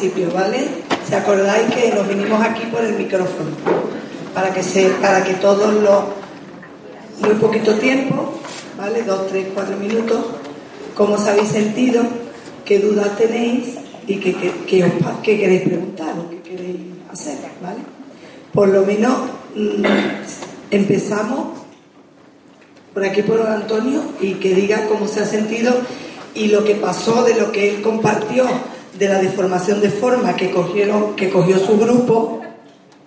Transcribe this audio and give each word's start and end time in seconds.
Principio, 0.00 0.32
¿vale? 0.32 0.66
¿Se 1.06 1.14
acordáis 1.14 1.72
que 1.74 1.92
nos 1.94 2.08
vinimos 2.08 2.40
aquí 2.42 2.64
por 2.66 2.82
el 2.82 2.94
micrófono? 2.96 3.50
Para 4.34 4.52
que, 4.52 4.62
se, 4.62 4.88
para 5.02 5.22
que 5.22 5.34
todos 5.34 5.74
los... 5.74 6.04
Muy 7.20 7.34
poquito 7.34 7.74
tiempo, 7.74 8.32
¿vale? 8.78 9.02
Dos, 9.02 9.26
tres, 9.28 9.48
cuatro 9.52 9.76
minutos. 9.76 10.24
¿Cómo 10.94 11.14
os 11.16 11.26
habéis 11.26 11.48
sentido? 11.50 12.02
¿Qué 12.64 12.78
dudas 12.78 13.14
tenéis? 13.18 13.74
¿Y 14.06 14.16
qué, 14.16 14.34
qué- 14.34 14.52
qué 15.22 15.38
queréis 15.38 15.62
preguntar 15.62 16.14
o 16.18 16.30
qué 16.30 16.40
queréis 16.40 16.76
hacer, 17.12 17.36
¿vale? 17.62 17.80
Por 18.54 18.68
lo 18.68 18.82
menos 18.86 19.12
mm, 19.54 19.84
empezamos 20.70 21.58
por 22.94 23.04
aquí 23.04 23.22
por 23.22 23.42
Antonio 23.46 24.00
y 24.20 24.34
que 24.34 24.54
diga 24.54 24.86
cómo 24.88 25.06
se 25.06 25.20
ha 25.20 25.26
sentido 25.26 25.72
y 26.34 26.48
lo 26.48 26.64
que 26.64 26.74
pasó 26.76 27.22
de 27.22 27.34
lo 27.34 27.52
que 27.52 27.70
él 27.70 27.82
compartió 27.82 28.46
de 28.98 29.08
la 29.08 29.18
deformación 29.18 29.80
de 29.80 29.90
forma 29.90 30.34
que 30.36 30.50
cogieron 30.50 31.14
que 31.16 31.30
cogió 31.30 31.58
su 31.58 31.78
grupo 31.78 32.40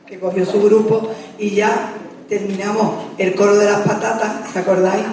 que 0.07 0.19
cogió 0.19 0.45
su 0.45 0.61
grupo 0.61 1.09
y 1.39 1.51
ya 1.51 1.91
terminamos 2.29 2.95
el 3.17 3.35
coro 3.35 3.55
de 3.55 3.65
las 3.65 3.81
patatas 3.81 4.51
¿se 4.51 4.59
acordáis? 4.59 5.03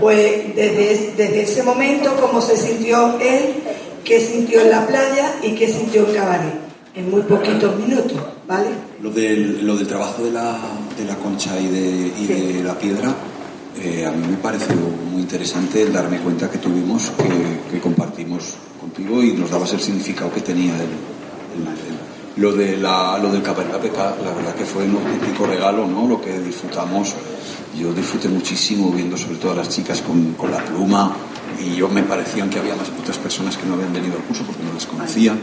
pues 0.00 0.54
desde, 0.54 0.92
es- 0.92 1.16
desde 1.16 1.42
ese 1.42 1.62
momento 1.62 2.14
cómo 2.20 2.40
se 2.40 2.56
sintió 2.56 3.18
él 3.20 3.54
qué 4.04 4.20
sintió 4.20 4.60
en 4.60 4.70
la 4.70 4.86
playa 4.86 5.34
y 5.42 5.50
qué 5.52 5.68
sintió 5.68 6.06
en 6.08 6.14
cabaret 6.14 6.54
en 6.94 7.10
muy 7.10 7.22
poquitos 7.22 7.76
minutos 7.76 8.18
¿vale? 8.46 8.68
Lo 9.02 9.10
del, 9.10 9.66
lo 9.66 9.76
del 9.76 9.86
trabajo 9.86 10.22
de 10.24 10.30
la, 10.30 10.56
de 10.96 11.04
la 11.04 11.16
concha 11.16 11.58
y 11.60 11.66
de, 11.66 12.12
y 12.18 12.26
de 12.26 12.64
la 12.64 12.78
piedra, 12.78 13.12
eh, 13.82 14.06
a 14.06 14.10
mí 14.12 14.26
me 14.30 14.36
pareció 14.38 14.74
muy 15.12 15.20
interesante 15.20 15.82
el 15.82 15.92
darme 15.92 16.18
cuenta 16.20 16.48
que 16.50 16.56
tuvimos, 16.58 17.10
que, 17.18 17.70
que 17.74 17.80
compartimos 17.80 18.54
y 18.98 19.32
nos 19.32 19.50
dabas 19.50 19.72
el 19.74 19.80
significado 19.80 20.32
que 20.32 20.40
tenía 20.40 20.74
el, 20.74 20.80
el- 20.82 21.68
el- 21.68 22.42
lo, 22.42 22.52
de 22.52 22.76
la, 22.76 23.18
lo 23.18 23.32
del 23.32 23.42
Cabernet 23.42 23.78
Peca, 23.80 24.14
la 24.22 24.30
verdad 24.34 24.54
que 24.54 24.66
fue 24.66 24.84
un 24.84 24.96
auténtico 24.96 25.46
regalo, 25.46 25.86
¿no? 25.86 26.06
Lo 26.06 26.20
que 26.20 26.38
disfrutamos. 26.38 27.14
Yo 27.78 27.92
disfruté 27.94 28.28
muchísimo 28.28 28.90
viendo 28.90 29.16
sobre 29.16 29.36
todo 29.36 29.52
a 29.52 29.54
las 29.54 29.68
chicas 29.70 30.00
con, 30.02 30.32
con 30.34 30.50
la 30.50 30.62
pluma 30.64 31.14
y 31.62 31.76
yo 31.76 31.88
me 31.88 32.02
parecían 32.02 32.48
que 32.50 32.58
había 32.58 32.74
más 32.76 32.88
otras 33.00 33.16
personas 33.18 33.56
que 33.56 33.66
no 33.66 33.74
habían 33.74 33.92
venido 33.92 34.16
al 34.16 34.22
curso 34.24 34.44
porque 34.44 34.62
no 34.62 34.72
las 34.74 34.86
conocía. 34.86 35.34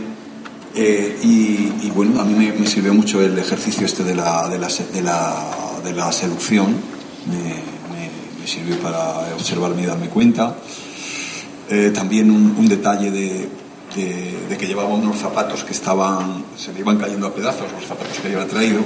Eh, 0.76 1.20
y, 1.24 1.86
y 1.86 1.92
bueno, 1.96 2.20
a 2.22 2.26
mí 2.26 2.34
me, 2.34 2.52
me 2.54 2.66
sirvió 2.68 2.94
mucho 2.94 3.22
el 3.22 3.38
ejercicio 3.38 3.86
este 3.86 4.04
de 4.04 4.16
la, 4.16 4.48
de 4.50 4.58
la, 4.60 4.68
de 4.68 5.02
la, 5.02 5.36
de 5.84 5.94
la 5.94 6.12
seducción, 6.12 6.76
me, 7.28 7.38
me- 7.38 8.40
me 8.40 8.48
sirvió 8.48 8.78
para 8.80 9.20
observarme 9.36 9.84
y 9.84 9.86
darme 9.86 10.10
cuenta. 10.10 10.56
Eh, 11.76 11.90
también 11.90 12.30
un, 12.30 12.68
detalle 12.68 13.10
de, 13.10 13.50
que 13.96 14.68
llevaba 14.68 14.94
unos 14.94 15.18
zapatos 15.18 15.64
que 15.64 15.72
estaban, 15.74 16.46
se 16.56 16.72
le 16.72 16.82
iban 16.82 16.98
cayendo 17.00 17.26
a 17.26 17.34
pedazos, 17.34 17.66
los 17.72 17.84
zapatos 17.88 18.20
que 18.20 18.28
había 18.28 18.48
traído, 18.48 18.82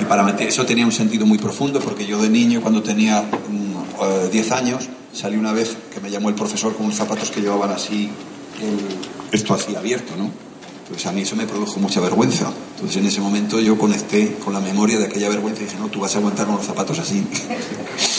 y 0.00 0.04
para 0.06 0.24
meter, 0.24 0.48
eso 0.48 0.66
tenía 0.66 0.84
un 0.84 0.90
sentido 0.90 1.24
muy 1.24 1.38
profundo 1.38 1.78
porque 1.78 2.04
yo 2.04 2.20
de 2.20 2.28
niño, 2.28 2.60
cuando 2.60 2.82
tenía 2.82 3.22
mm, 3.22 4.24
eh, 4.24 4.28
10 4.32 4.50
años, 4.52 4.88
salí 5.12 5.36
una 5.36 5.52
vez 5.52 5.76
que 5.94 6.00
me 6.00 6.10
llamó 6.10 6.30
el 6.30 6.34
profesor 6.34 6.74
con 6.74 6.86
unos 6.86 6.96
zapatos 6.98 7.30
que 7.30 7.40
llevaban 7.40 7.70
así, 7.70 8.10
el- 8.60 9.38
esto 9.38 9.54
así 9.54 9.76
abierto, 9.76 10.14
¿no? 10.18 10.28
Pues 10.88 11.06
a 11.06 11.12
mí 11.12 11.20
eso 11.22 11.36
me 11.36 11.46
produjo 11.46 11.78
mucha 11.78 12.00
vergüenza. 12.00 12.52
Entonces 12.74 12.96
en 12.96 13.06
ese 13.06 13.20
momento 13.20 13.60
yo 13.60 13.78
conecté 13.78 14.34
con 14.44 14.52
la 14.52 14.60
memoria 14.60 14.98
de 14.98 15.04
aquella 15.06 15.28
vergüenza 15.28 15.62
y 15.62 15.66
dije, 15.66 15.78
no, 15.78 15.86
tú 15.86 16.00
vas 16.00 16.14
a 16.16 16.18
aguantar 16.18 16.46
con 16.46 16.56
los 16.56 16.66
zapatos 16.66 16.98
así. 16.98 17.24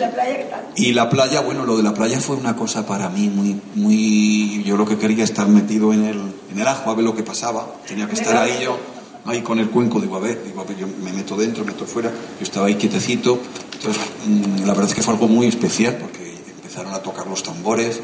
¿Y 0.00 0.02
la 0.02 0.10
playa 0.12 0.36
qué 0.38 0.44
tal? 0.44 0.64
Y 0.76 0.92
la 0.92 1.10
playa, 1.10 1.40
bueno, 1.42 1.66
lo 1.66 1.76
de 1.76 1.82
la 1.82 1.92
playa 1.92 2.20
fue 2.20 2.36
una 2.36 2.56
cosa 2.56 2.86
para 2.86 3.10
mí 3.10 3.28
muy, 3.28 3.60
muy, 3.74 4.62
yo 4.64 4.78
lo 4.78 4.86
que 4.86 4.96
quería 4.96 5.24
estar 5.24 5.46
metido 5.46 5.92
en 5.92 6.04
el, 6.04 6.18
en 6.50 6.58
el 6.58 6.66
ajo 6.66 6.90
a 6.90 6.94
ver 6.94 7.04
lo 7.04 7.14
que 7.14 7.22
pasaba. 7.22 7.66
Tenía 7.86 8.06
que 8.08 8.14
estar 8.14 8.34
ahí 8.36 8.60
yo, 8.62 8.78
ahí 9.26 9.42
con 9.42 9.58
el 9.58 9.68
cuenco, 9.68 10.00
digo, 10.00 10.16
a 10.16 10.20
ver, 10.20 10.42
digo, 10.42 10.62
a 10.62 10.64
ver, 10.64 10.78
yo 10.78 10.86
me 10.86 11.12
meto 11.12 11.36
dentro, 11.36 11.64
me 11.64 11.72
meto 11.72 11.84
fuera. 11.84 12.10
Yo 12.10 12.42
estaba 12.44 12.66
ahí 12.66 12.76
quietecito. 12.76 13.38
Entonces, 13.74 14.02
mm, 14.26 14.60
la 14.66 14.72
verdad 14.72 14.88
es 14.88 14.94
que 14.94 15.02
fue 15.02 15.12
algo 15.12 15.28
muy 15.28 15.46
especial 15.46 15.98
porque 15.98 16.34
empezaron 16.56 16.94
a 16.94 17.00
tocar 17.00 17.26
los 17.26 17.42
tambores. 17.42 18.00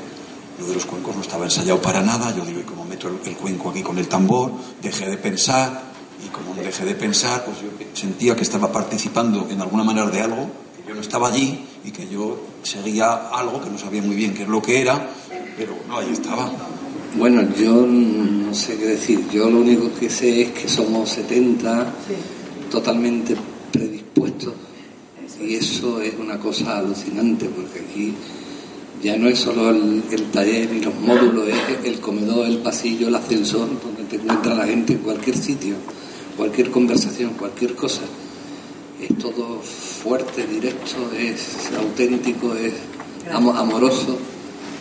Lo 0.61 0.67
de 0.67 0.75
los 0.75 0.85
cuencos 0.85 1.17
no 1.17 1.23
estaba 1.23 1.45
ensayado 1.45 1.81
para 1.81 2.03
nada. 2.03 2.35
Yo 2.37 2.45
digo, 2.45 2.61
y 2.61 2.65
como 2.65 2.85
meto 2.85 3.09
el, 3.09 3.27
el 3.27 3.37
cuenco 3.37 3.71
aquí 3.71 3.83
con 3.83 3.97
el 3.97 4.07
tambor, 4.07 4.53
dejé 4.83 5.09
de 5.09 5.17
pensar. 5.17 5.97
Y 6.25 6.29
como 6.29 6.55
dejé 6.55 6.85
de 6.85 6.95
pensar, 6.95 7.45
pues 7.45 7.59
yo 7.61 7.69
sentía 7.95 8.37
que 8.37 8.43
estaba 8.43 8.71
participando 8.73 9.47
en 9.51 9.61
alguna 9.61 9.85
manera 9.85 10.11
de 10.11 10.21
algo, 10.21 10.51
yo 10.97 11.03
no 11.03 11.03
estaba 11.03 11.29
allí 11.29 11.59
y 11.85 11.91
que 11.91 12.09
yo 12.09 12.39
seguía 12.63 13.29
algo 13.29 13.61
que 13.61 13.69
no 13.69 13.77
sabía 13.77 14.01
muy 14.01 14.17
bien 14.17 14.33
qué 14.33 14.45
es 14.45 14.49
lo 14.49 14.63
que 14.63 14.81
era, 14.81 15.11
pero 15.59 15.75
no, 15.87 15.99
ahí 15.99 16.11
estaba. 16.11 16.51
Bueno, 17.19 17.43
yo 17.55 17.87
no 17.87 18.55
sé 18.55 18.79
qué 18.79 18.87
decir. 18.87 19.29
Yo 19.31 19.51
lo 19.51 19.61
único 19.61 19.91
que 20.01 20.09
sé 20.09 20.41
es 20.41 20.51
que 20.53 20.69
somos 20.69 21.11
70 21.11 21.93
totalmente 22.71 23.37
predispuestos 23.71 24.55
y 25.39 25.57
eso 25.57 26.01
es 26.01 26.15
una 26.19 26.39
cosa 26.39 26.79
alucinante 26.79 27.47
porque 27.47 27.81
aquí 27.81 28.15
ya 29.03 29.19
no 29.19 29.29
es 29.29 29.39
solo 29.39 29.69
el, 29.69 30.03
el 30.11 30.31
taller 30.31 30.73
y 30.73 30.81
los 30.81 30.95
módulos, 30.95 31.47
es 31.47 31.85
el 31.85 32.01
comedor, 32.01 32.47
el 32.47 32.59
pasillo, 32.59 33.09
el 33.09 33.15
ascensor, 33.15 33.69
donde 33.83 34.05
te 34.05 34.17
encuentra 34.17 34.55
la 34.55 34.65
gente 34.65 34.95
en 34.95 35.01
cualquier 35.01 35.37
sitio, 35.37 35.75
cualquier 36.39 36.71
conversación, 36.71 37.35
cualquier 37.35 37.75
cosa. 37.75 38.01
Es 39.01 39.19
todo 39.19 39.61
fuerte, 39.61 40.47
directo, 40.47 40.97
es 41.17 41.71
auténtico, 41.79 42.55
es 42.55 42.73
amo- 43.33 43.55
amoroso, 43.57 44.17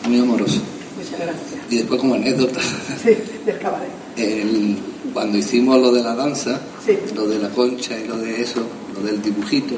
muy 0.08 0.20
amoroso. 0.20 0.62
Muchas 0.98 1.20
gracias. 1.20 1.62
Y 1.70 1.78
después 1.78 2.00
como 2.00 2.16
anécdota, 2.16 2.60
Sí, 3.04 3.10
del 3.46 3.60
cabaret. 3.60 3.90
el- 4.16 4.78
cuando 5.14 5.38
hicimos 5.38 5.80
lo 5.82 5.92
de 5.92 6.02
la 6.04 6.16
danza, 6.16 6.60
Sí. 6.86 6.98
lo 7.14 7.28
de 7.28 7.40
la 7.40 7.50
concha 7.50 7.98
y 8.00 8.08
lo 8.08 8.18
de 8.18 8.42
eso, 8.42 8.62
lo 8.94 9.02
del 9.02 9.22
dibujito, 9.22 9.76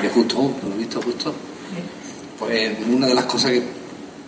que 0.00 0.08
gustó, 0.08 0.50
por 0.50 0.70
lo 0.70 0.76
visto 0.76 1.00
gustó, 1.04 1.32
pues 2.38 2.72
una 2.92 3.06
de 3.06 3.14
las 3.14 3.24
cosas 3.26 3.52
que 3.52 3.62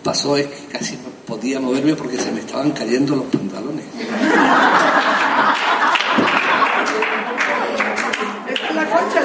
pasó 0.03 0.37
es 0.37 0.47
que 0.47 0.65
casi 0.71 0.93
no 0.95 1.09
podía 1.25 1.59
moverme 1.59 1.95
porque 1.95 2.17
se 2.17 2.31
me 2.31 2.39
estaban 2.39 2.71
cayendo 2.71 3.15
los 3.17 3.25
pantalones. 3.25 3.83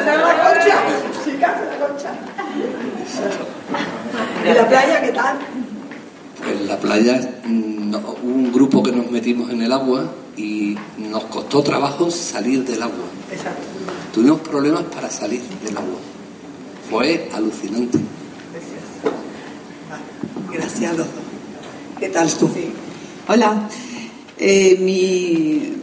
la 0.04 0.22
concha, 0.22 0.58
esta 0.58 0.62
es 0.62 0.68
la 0.68 0.82
concha. 0.82 1.24
Chicas, 1.24 1.52
la 1.78 1.86
concha. 1.86 2.10
¿Y 4.44 4.54
la 4.54 4.68
playa 4.68 5.02
qué 5.02 5.12
tal? 5.12 5.38
Pues 6.42 6.60
la 6.62 6.76
playa, 6.78 7.30
no- 7.46 7.98
hubo 7.98 8.34
un 8.34 8.52
grupo 8.52 8.82
que 8.82 8.92
nos 8.92 9.10
metimos 9.10 9.50
en 9.50 9.62
el 9.62 9.72
agua 9.72 10.04
y 10.36 10.76
nos 10.98 11.24
costó 11.24 11.62
trabajo 11.62 12.10
salir 12.10 12.64
del 12.64 12.82
agua. 12.82 13.04
Exacto. 13.30 13.62
Tuvimos 14.12 14.40
problemas 14.40 14.82
para 14.94 15.08
salir 15.10 15.40
del 15.64 15.76
agua. 15.76 15.98
Fue 16.90 17.28
alucinante. 17.32 17.98
Gracias 20.52 20.90
a 20.90 20.94
los 20.94 21.06
dos. 21.06 21.24
¿Qué 21.98 22.08
tal 22.08 22.30
tú? 22.34 22.50
Hola. 23.28 23.68
Eh, 24.38 24.76
mi, 24.80 25.76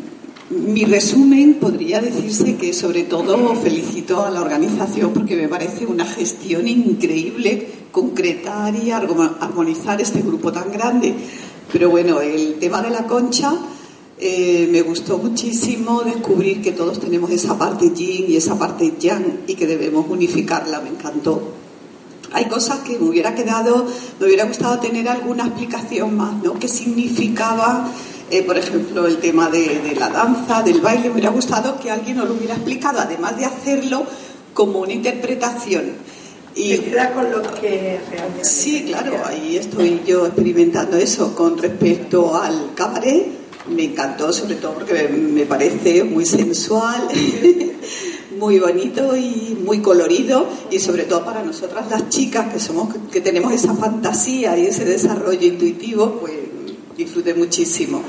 mi 0.49 0.83
resumen 0.83 1.55
podría 1.55 2.01
decirse 2.01 2.55
que 2.55 2.73
sobre 2.73 3.03
todo 3.03 3.55
felicito 3.55 4.23
a 4.23 4.31
la 4.31 4.41
organización 4.41 5.11
porque 5.13 5.35
me 5.35 5.47
parece 5.47 5.85
una 5.85 6.05
gestión 6.05 6.67
increíble 6.67 7.67
concretar 7.91 8.75
y 8.75 8.89
armonizar 8.89 10.01
este 10.01 10.21
grupo 10.21 10.51
tan 10.51 10.71
grande. 10.71 11.13
Pero 11.71 11.91
bueno, 11.91 12.19
el 12.21 12.55
tema 12.55 12.81
de 12.81 12.89
la 12.89 13.05
concha 13.05 13.53
eh, 14.17 14.67
me 14.71 14.81
gustó 14.81 15.19
muchísimo 15.19 16.01
descubrir 16.01 16.61
que 16.61 16.71
todos 16.71 16.99
tenemos 16.99 17.29
esa 17.29 17.57
parte 17.57 17.91
yin 17.91 18.25
y 18.29 18.35
esa 18.35 18.57
parte 18.57 18.95
yang 18.99 19.41
y 19.45 19.53
que 19.53 19.67
debemos 19.67 20.07
unificarla, 20.09 20.81
me 20.81 20.89
encantó. 20.89 21.41
Hay 22.31 22.45
cosas 22.45 22.79
que 22.79 22.97
me 22.97 23.07
hubiera 23.07 23.35
quedado, 23.35 23.85
me 24.19 24.25
hubiera 24.25 24.45
gustado 24.45 24.79
tener 24.79 25.07
alguna 25.09 25.45
explicación 25.45 26.15
más, 26.17 26.43
¿no? 26.43 26.53
¿Qué 26.59 26.67
significaba 26.67 27.91
eh, 28.31 28.43
por 28.43 28.57
ejemplo, 28.57 29.07
el 29.07 29.17
tema 29.17 29.49
de, 29.49 29.95
la 29.97 30.09
danza, 30.09 30.61
del 30.61 30.81
baile, 30.81 31.05
me 31.05 31.13
hubiera 31.13 31.29
gustado 31.29 31.79
que 31.79 31.89
alguien 31.89 32.17
nos 32.17 32.27
lo 32.27 32.35
hubiera 32.35 32.55
explicado, 32.55 32.99
además 32.99 33.37
de 33.37 33.45
hacerlo 33.45 34.05
como 34.53 34.79
una 34.79 34.93
interpretación. 34.93 35.93
Y 36.55 36.77
con 37.13 37.31
lo 37.31 37.41
que 37.41 37.99
realmente. 38.11 38.43
Sí, 38.43 38.83
claro, 38.87 39.13
ahí 39.25 39.55
estoy 39.57 40.01
yo 40.05 40.25
experimentando 40.25 40.97
eso 40.97 41.33
con 41.33 41.57
respecto 41.57 42.35
al 42.35 42.73
cabaret. 42.75 43.27
Me 43.69 43.85
encantó, 43.85 44.33
sobre 44.33 44.55
todo 44.55 44.73
porque 44.73 45.07
me 45.07 45.45
parece 45.45 46.03
muy 46.03 46.25
sensual, 46.25 47.07
muy 48.39 48.59
bonito 48.59 49.15
y 49.15 49.57
muy 49.63 49.79
colorido. 49.79 50.47
Y 50.69 50.79
sobre 50.79 51.03
todo 51.03 51.23
para 51.23 51.43
nosotras 51.43 51.89
las 51.89 52.09
chicas 52.09 52.51
que 52.51 52.59
somos, 52.59 52.93
que 53.11 53.21
tenemos 53.21 53.53
esa 53.53 53.73
fantasía 53.75 54.57
y 54.57 54.65
ese 54.65 54.85
desarrollo 54.85 55.47
intuitivo, 55.47 56.19
pues 56.19 56.48
disfruté 57.03 57.33
muchísimo. 57.33 58.01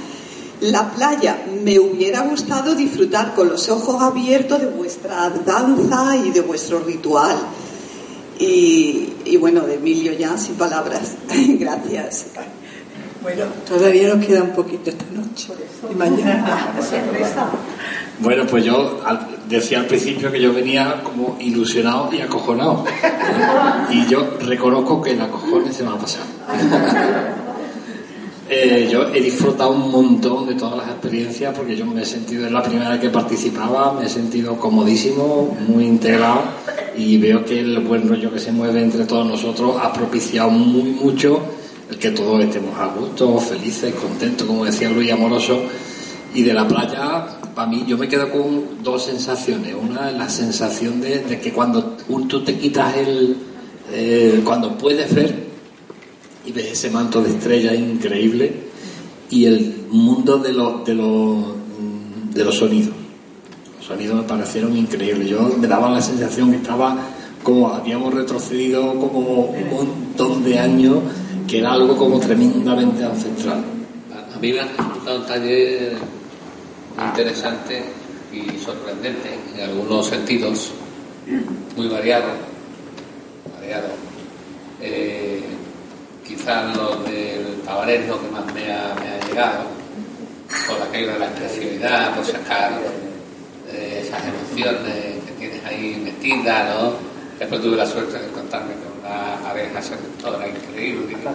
La 0.61 0.91
playa, 0.91 1.45
me 1.65 1.79
hubiera 1.79 2.21
gustado 2.21 2.75
disfrutar 2.75 3.35
con 3.35 3.49
los 3.49 3.69
ojos 3.71 4.03
abiertos 4.03 4.61
de 4.61 4.67
vuestra 4.67 5.31
danza 5.31 6.17
y 6.17 6.31
de 6.31 6.43
vuestro 6.43 6.81
ritual. 6.81 7.37
Y, 8.39 9.37
bueno, 9.39 9.63
de 9.63 9.75
Emilio 9.75 10.13
ya 10.13 10.37
sin 10.37 10.55
palabras. 10.57 11.15
Gracias. 11.59 12.27
Bueno, 13.23 13.45
todavía 13.69 14.15
nos 14.15 14.27
queda 14.27 14.43
un 14.43 14.53
poquito 14.53 14.91
esta 14.91 15.05
noche. 15.13 15.53
Y 15.91 15.95
mañana. 15.95 16.75
Bueno, 18.21 18.45
pues 18.47 18.63
yo 18.67 19.01
decía 19.49 19.81
al 19.81 19.87
principio 19.87 20.31
que 20.31 20.43
yo 20.43 20.53
venía 20.53 21.01
como 21.03 21.39
ilusionado 21.41 22.13
y 22.13 22.21
acojonado. 22.21 22.85
Y 23.91 24.07
yo 24.09 24.37
reconozco 24.41 25.01
que 25.01 25.13
el 25.13 25.23
acojone 25.23 25.73
se 25.73 25.85
me 25.85 25.91
ha 25.91 25.97
pasado. 25.97 26.27
Eh, 28.53 28.89
yo 28.91 29.09
he 29.15 29.21
disfrutado 29.21 29.71
un 29.71 29.93
montón 29.93 30.45
de 30.45 30.57
todas 30.57 30.79
las 30.79 30.89
experiencias 30.89 31.57
porque 31.57 31.77
yo 31.77 31.87
me 31.87 32.03
he 32.03 32.05
sentido, 32.05 32.47
es 32.47 32.51
la 32.51 32.65
primera 32.65 32.91
vez 32.91 33.01
que 33.01 33.09
participaba, 33.09 33.93
me 33.93 34.07
he 34.07 34.09
sentido 34.09 34.57
comodísimo, 34.57 35.57
muy 35.69 35.85
integrado 35.85 36.43
y 36.97 37.17
veo 37.17 37.45
que 37.45 37.61
el 37.61 37.79
buen 37.79 38.09
rollo 38.09 38.33
que 38.33 38.41
se 38.41 38.51
mueve 38.51 38.83
entre 38.83 39.05
todos 39.05 39.25
nosotros 39.25 39.77
ha 39.81 39.93
propiciado 39.93 40.51
muy 40.51 40.91
mucho 40.91 41.41
el 41.89 41.99
que 41.99 42.11
todos 42.11 42.43
estemos 42.43 42.77
a 42.77 42.89
gusto, 42.89 43.39
felices, 43.39 43.95
contentos, 43.95 44.45
como 44.49 44.65
decía 44.65 44.91
Luis 44.91 45.13
Amoroso. 45.13 45.63
Y 46.35 46.43
de 46.43 46.53
la 46.53 46.67
playa, 46.67 47.27
para 47.55 47.69
mí, 47.69 47.85
yo 47.87 47.99
me 47.99 48.09
quedo 48.09 48.31
con 48.31 48.83
dos 48.83 49.05
sensaciones. 49.05 49.75
Una 49.75 50.11
es 50.11 50.17
la 50.17 50.29
sensación 50.29 51.01
de, 51.01 51.41
que 51.43 51.53
cuando 51.53 51.97
tú 52.29 52.43
te 52.45 52.57
quitas 52.57 52.97
el. 52.97 53.37
Eh, 53.93 54.41
cuando 54.45 54.79
puedes 54.79 55.13
ver 55.13 55.50
y 56.51 56.53
ves 56.53 56.73
ese 56.73 56.91
manto 56.91 57.23
de 57.23 57.31
estrella 57.31 57.73
increíble 57.75 58.53
y 59.31 59.45
el 59.45 59.87
mundo 59.91 60.39
de 60.39 60.53
los, 60.53 60.85
de 60.85 60.95
los, 60.95 61.45
de 62.35 62.45
los 62.45 62.57
sonidos. 62.57 62.95
Los 63.77 63.87
sonidos 63.87 64.17
me 64.17 64.23
parecieron 64.25 64.77
increíbles. 64.77 65.29
Yo 65.29 65.55
me 65.57 65.69
daba 65.69 65.91
la 65.91 66.03
sensación 66.03 66.51
que 66.51 66.57
estaba 66.57 66.99
como 67.45 67.69
habíamos 67.69 68.13
retrocedido 68.13 68.99
como 68.99 69.45
un 69.45 69.71
montón 69.71 70.45
de 70.45 70.59
años, 70.59 70.99
que 71.47 71.59
era 71.59 71.73
algo 71.73 71.97
como 71.97 72.19
tremendamente 72.19 73.05
ancestral. 73.05 73.65
A 74.35 74.39
mí 74.39 74.53
me 74.53 74.61
ha 74.61 74.67
resultado 74.67 75.21
un 75.21 75.27
taller 75.27 75.97
interesante 76.99 77.85
y 78.33 78.59
sorprendente 78.59 79.39
en 79.55 79.61
algunos 79.71 80.07
sentidos, 80.07 80.73
muy 81.77 81.89
variado, 81.89 82.29
variado. 83.59 83.89
Eh, 84.83 85.20
quizás 86.41 86.75
lo 86.75 86.97
del 87.05 87.61
cabaret 87.67 88.09
lo 88.09 88.19
que 88.19 88.29
más 88.29 88.55
me 88.55 88.73
ha, 88.73 88.95
llegado, 89.29 89.65
por 90.67 90.81
aquello 90.89 91.13
de 91.13 91.19
la 91.19 91.27
expresividad, 91.27 92.15
por 92.15 92.25
sacar 92.25 92.73
eh, 93.69 94.03
esas 94.03 94.23
emociones 94.25 95.23
que 95.27 95.33
tienes 95.39 95.65
ahí 95.67 96.01
metidas, 96.03 96.75
¿no? 96.75 96.95
Después 97.39 97.61
tuve 97.61 97.77
la 97.77 97.87
suerte 97.87 98.19
de 98.19 98.27
encontrarme 98.27 98.73
con 98.75 99.01
una 99.01 99.51
abeja 99.51 99.83
seductora 99.83 100.49
increíble. 100.49 101.17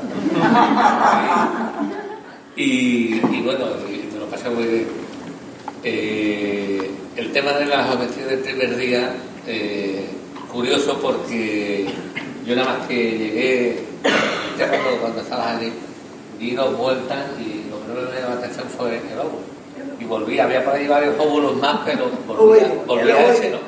Y, 2.57 3.15
y, 3.15 3.41
bueno, 3.43 3.65
me 4.13 4.17
lo 4.17 4.27
pasé 4.27 4.49
muy 4.49 4.63
bien. 4.63 4.87
Eh, 5.83 6.89
el 7.17 7.33
tema 7.33 7.51
de 7.51 7.65
las 7.65 7.93
objeciones 7.93 8.29
del 8.29 8.39
primer 8.39 8.77
día, 8.77 9.13
eh, 9.45 10.05
curioso 10.49 10.97
porque 11.01 11.85
yo 12.45 12.55
nada 12.55 12.77
más 12.77 12.87
que 12.87 12.95
llegué 12.95 13.85
ya 14.57 14.69
cuando, 14.69 14.97
cuando 15.01 15.21
estabas 15.21 15.57
allí, 15.57 15.71
di 16.39 16.55
dos 16.55 16.77
vueltas 16.77 17.19
y 17.39 17.69
lo 17.69 17.77
primero 17.79 18.07
que 18.07 18.15
me 18.15 18.21
llamó 18.21 18.35
la 18.35 18.39
atención 18.41 18.67
fue 18.77 18.97
el 18.97 19.19
óvulo. 19.19 19.55
Y 19.99 20.05
volví, 20.05 20.39
había 20.39 20.63
por 20.63 20.73
ahí 20.73 20.87
varios 20.87 21.15
óvulos 21.19 21.55
más, 21.57 21.79
pero 21.85 22.09
volví, 22.27 23.11
a 23.11 23.31
ese, 23.31 23.51
¿no? 23.51 23.59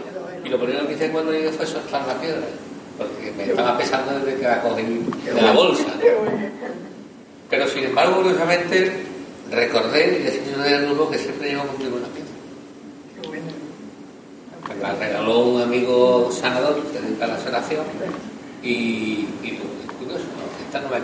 Y 0.43 0.49
lo 0.49 0.59
primero 0.59 0.87
que 0.87 0.93
hice 0.93 1.09
cuando 1.09 1.31
llegué 1.31 1.51
fue 1.51 1.65
soltar 1.65 2.05
la 2.07 2.13
piedra, 2.19 2.41
porque 2.97 3.31
me 3.37 3.45
estaba 3.45 3.77
pesando 3.77 4.19
desde 4.19 4.39
que 4.39 4.43
la 4.43 4.61
cogí 4.61 4.83
de 4.83 5.41
la 5.41 5.51
bolsa. 5.51 5.85
Pero 7.49 7.67
sin 7.67 7.85
embargo, 7.85 8.17
curiosamente, 8.17 8.91
recordé 9.51 10.21
y 10.23 10.27
ese 10.27 10.41
de 10.57 10.79
nuevo 10.85 11.09
que 11.09 11.17
siempre 11.17 11.49
llevo 11.49 11.63
conmigo 11.63 11.97
una 11.97 12.07
piedra. 12.07 12.27
Me 14.67 14.81
la 14.81 14.93
regaló 14.95 15.39
un 15.39 15.61
amigo 15.61 16.29
sanador 16.31 16.81
que 16.91 16.99
dedica 16.99 17.25
a 17.25 17.29
la 17.29 17.39
sanación 17.39 17.85
y, 18.61 19.27
y 19.43 19.59
esta 20.67 20.81
no 20.81 20.91
la 20.91 20.99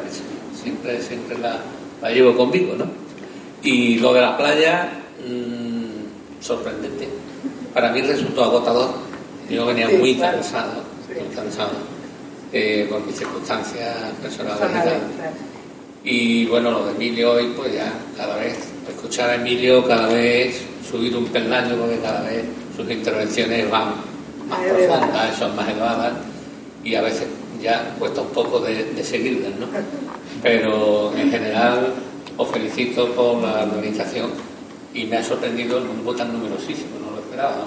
siempre, 0.53 1.01
siempre 1.01 1.37
la, 1.39 2.11
llevo 2.11 2.35
conmigo, 2.35 2.75
¿no? 2.75 2.85
Y 3.63 3.97
lo 3.97 4.13
de 4.13 4.21
la 4.21 4.37
playa, 4.37 4.91
mmm, 5.27 6.41
sorprendente. 6.43 7.07
Para 7.73 7.91
mí 7.91 8.01
resultó 8.01 8.43
agotador. 8.43 8.91
Yo 9.49 9.65
venía 9.65 9.89
muy 9.89 10.15
cansado, 10.15 10.83
muy 11.07 11.35
cansado, 11.35 11.71
eh, 12.51 12.87
por 12.89 13.05
mis 13.05 13.15
circunstancias 13.15 13.95
personales 14.21 15.01
y 16.03 16.45
bueno, 16.47 16.71
lo 16.71 16.85
de 16.85 16.91
Emilio 16.91 17.31
hoy, 17.31 17.53
pues 17.55 17.73
ya 17.73 17.93
cada 18.17 18.35
vez, 18.35 18.57
escuchar 18.89 19.29
a 19.29 19.35
Emilio 19.35 19.85
cada 19.87 20.07
vez 20.07 20.61
subir 20.89 21.15
un 21.15 21.25
peldaño, 21.27 21.75
porque 21.77 21.97
cada 21.99 22.21
vez 22.23 22.43
sus 22.75 22.89
intervenciones 22.91 23.71
van 23.71 23.93
más 24.49 24.59
profundas, 24.59 25.37
son 25.37 25.55
más 25.55 25.69
elevadas 25.69 26.13
y 26.83 26.95
a 26.95 27.01
veces 27.01 27.27
ya 27.63 27.95
cuesta 27.97 28.21
un 28.21 28.29
poco 28.29 28.59
de, 28.59 28.93
de 28.93 29.03
seguirlas, 29.03 29.57
¿no? 29.59 29.67
Pero 30.43 31.13
en 31.15 31.31
general 31.31 31.93
os 32.37 32.49
felicito 32.49 33.11
por 33.13 33.41
la 33.41 33.63
organización 33.63 34.31
y 34.93 35.05
me 35.05 35.17
ha 35.17 35.23
sorprendido 35.23 35.77
el 35.77 35.85
grupo 35.85 36.13
tan 36.13 36.33
numerosísimo, 36.33 36.99
no 36.99 37.15
lo 37.15 37.19
esperaba. 37.19 37.65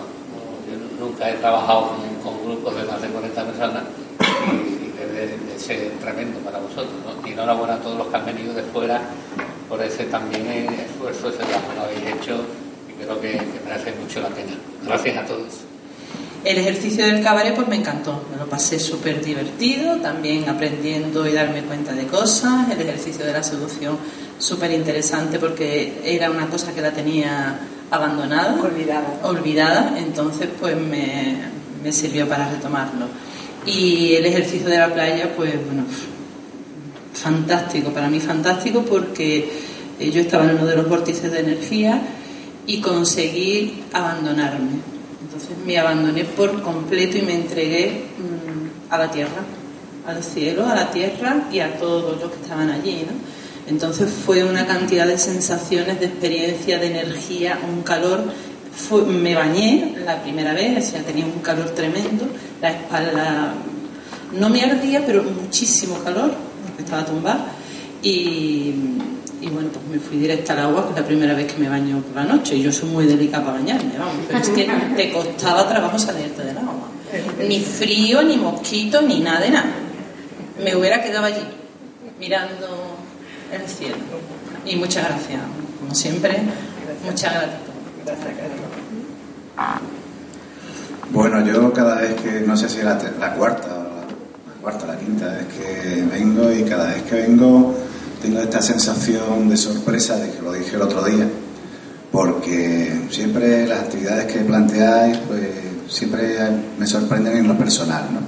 Yo 0.68 1.04
nunca 1.04 1.30
he 1.30 1.34
trabajado 1.34 1.92
con, 2.22 2.44
grupos 2.44 2.76
de 2.76 2.84
más 2.84 3.00
de 3.02 3.08
40 3.08 3.44
personas 3.44 3.84
y, 4.20 4.86
debe 4.96 5.36
de 5.36 5.58
ser 5.58 5.90
tremendo 6.00 6.38
para 6.40 6.58
vosotros. 6.58 6.94
¿no? 7.04 7.28
Y 7.28 7.32
enhorabuena 7.32 7.74
a 7.74 7.78
todos 7.78 7.98
los 7.98 8.06
que 8.08 8.16
han 8.16 8.26
venido 8.26 8.54
de 8.54 8.62
fuera 8.62 9.00
por 9.68 9.82
ese 9.82 10.04
también 10.04 10.46
esfuerzo, 10.46 11.28
ese 11.28 11.38
trabajo 11.38 11.72
que 11.74 11.80
habéis 11.80 12.16
hecho 12.16 12.40
y 12.88 13.02
creo 13.02 13.20
que 13.20 13.40
merece 13.64 13.92
mucho 14.00 14.20
la 14.20 14.28
pena. 14.28 14.52
Gracias 14.84 15.16
a 15.16 15.26
todos. 15.26 15.75
El 16.46 16.58
ejercicio 16.58 17.04
del 17.04 17.24
cabaret 17.24 17.56
pues 17.56 17.66
me 17.66 17.74
encantó, 17.74 18.22
me 18.30 18.36
lo 18.36 18.48
pasé 18.48 18.78
súper 18.78 19.20
divertido, 19.20 19.96
también 19.96 20.48
aprendiendo 20.48 21.26
y 21.26 21.32
darme 21.32 21.62
cuenta 21.62 21.92
de 21.92 22.06
cosas, 22.06 22.70
el 22.70 22.80
ejercicio 22.82 23.26
de 23.26 23.32
la 23.32 23.42
seducción 23.42 23.98
súper 24.38 24.70
interesante 24.70 25.40
porque 25.40 26.00
era 26.04 26.30
una 26.30 26.46
cosa 26.46 26.72
que 26.72 26.80
la 26.80 26.92
tenía 26.92 27.58
abandonada, 27.90 28.62
olvidada, 28.62 29.18
olvidada. 29.24 29.98
Entonces 29.98 30.48
pues 30.60 30.76
me, 30.76 31.34
me 31.82 31.90
sirvió 31.90 32.28
para 32.28 32.48
retomarlo. 32.48 33.06
Y 33.66 34.14
el 34.14 34.26
ejercicio 34.26 34.68
de 34.68 34.78
la 34.78 34.94
playa 34.94 35.34
pues 35.36 35.52
bueno, 35.66 35.82
fantástico, 37.12 37.90
para 37.90 38.08
mí 38.08 38.20
fantástico 38.20 38.82
porque 38.82 39.50
eh, 39.98 40.12
yo 40.12 40.20
estaba 40.20 40.44
en 40.44 40.50
uno 40.50 40.66
de 40.66 40.76
los 40.76 40.88
vórtices 40.88 41.32
de 41.32 41.40
energía 41.40 42.00
y 42.68 42.80
conseguí 42.80 43.82
abandonarme 43.92 44.95
entonces 45.36 45.58
me 45.66 45.78
abandoné 45.78 46.24
por 46.24 46.62
completo 46.62 47.18
y 47.18 47.22
me 47.22 47.34
entregué 47.34 48.04
mm, 48.16 48.92
a 48.92 48.98
la 48.98 49.10
tierra, 49.10 49.42
al 50.06 50.24
cielo, 50.24 50.66
a 50.66 50.74
la 50.74 50.90
tierra 50.90 51.46
y 51.52 51.60
a 51.60 51.78
todos 51.78 52.18
los 52.18 52.30
que 52.30 52.42
estaban 52.42 52.70
allí. 52.70 53.04
¿no? 53.06 53.12
Entonces 53.70 54.10
fue 54.10 54.44
una 54.44 54.66
cantidad 54.66 55.06
de 55.06 55.18
sensaciones, 55.18 56.00
de 56.00 56.06
experiencia, 56.06 56.78
de 56.78 56.86
energía, 56.86 57.58
un 57.70 57.82
calor 57.82 58.24
me 59.06 59.34
bañé 59.34 59.96
la 60.04 60.22
primera 60.22 60.52
vez, 60.52 60.92
ya 60.92 61.02
tenía 61.02 61.24
un 61.24 61.40
calor 61.40 61.70
tremendo, 61.70 62.26
la 62.60 62.70
espalda 62.70 63.54
no 64.38 64.50
me 64.50 64.62
ardía, 64.62 65.02
pero 65.04 65.22
muchísimo 65.22 65.98
calor, 66.04 66.32
porque 66.66 66.82
estaba 66.82 67.04
tumbada. 67.04 67.46
Y, 68.02 68.74
bueno, 69.50 69.68
pues 69.72 69.84
me 69.86 69.98
fui 69.98 70.18
directa 70.18 70.52
al 70.52 70.60
agua, 70.60 70.84
que 70.84 70.90
es 70.90 71.00
la 71.00 71.06
primera 71.06 71.34
vez 71.34 71.52
que 71.52 71.60
me 71.60 71.68
baño 71.68 72.00
por 72.00 72.16
la 72.16 72.24
noche. 72.24 72.56
Y 72.56 72.62
yo 72.62 72.72
soy 72.72 72.88
muy 72.88 73.06
delicada 73.06 73.44
para 73.44 73.58
bañarme, 73.58 73.92
vamos, 73.98 74.24
pero 74.26 74.38
es 74.38 74.48
que 74.48 74.68
te 74.96 75.12
costaba 75.12 75.68
trabajo 75.68 75.98
salirte 75.98 76.42
del 76.42 76.58
agua. 76.58 76.88
Ni 77.46 77.60
frío, 77.60 78.22
ni 78.22 78.36
mosquito, 78.36 79.00
ni 79.02 79.20
nada 79.20 79.40
de 79.40 79.50
nada. 79.50 79.70
Me 80.62 80.74
hubiera 80.74 81.02
quedado 81.02 81.26
allí, 81.26 81.42
mirando 82.18 82.96
el 83.52 83.68
cielo. 83.68 83.96
Y 84.64 84.76
muchas 84.76 85.04
gracias, 85.08 85.40
como 85.80 85.94
siempre, 85.94 86.40
muchas 87.04 87.32
gracias. 87.32 87.66
Bueno, 91.10 91.44
yo 91.44 91.72
cada 91.72 92.00
vez 92.00 92.14
que, 92.20 92.40
no 92.40 92.56
sé 92.56 92.68
si 92.68 92.82
la, 92.82 92.98
la 93.18 93.34
cuarta 93.34 93.68
la, 93.68 94.60
cuarta, 94.60 94.86
la 94.86 94.98
quinta 94.98 95.28
vez 95.28 95.46
que 95.46 96.04
vengo 96.04 96.52
y 96.52 96.62
cada 96.64 96.92
vez 96.92 97.02
que 97.04 97.14
vengo 97.14 97.74
tengo 98.26 98.40
esta 98.40 98.60
sensación 98.60 99.48
de 99.48 99.56
sorpresa, 99.56 100.16
de 100.16 100.32
que 100.32 100.42
lo 100.42 100.52
dije 100.52 100.74
el 100.74 100.82
otro 100.82 101.04
día, 101.04 101.28
porque 102.10 103.06
siempre 103.08 103.68
las 103.68 103.82
actividades 103.82 104.32
que 104.32 104.40
planteáis, 104.40 105.16
pues 105.28 105.42
siempre 105.88 106.36
me 106.76 106.88
sorprenden 106.88 107.36
en 107.36 107.46
lo 107.46 107.56
personal, 107.56 108.08
¿no? 108.12 108.18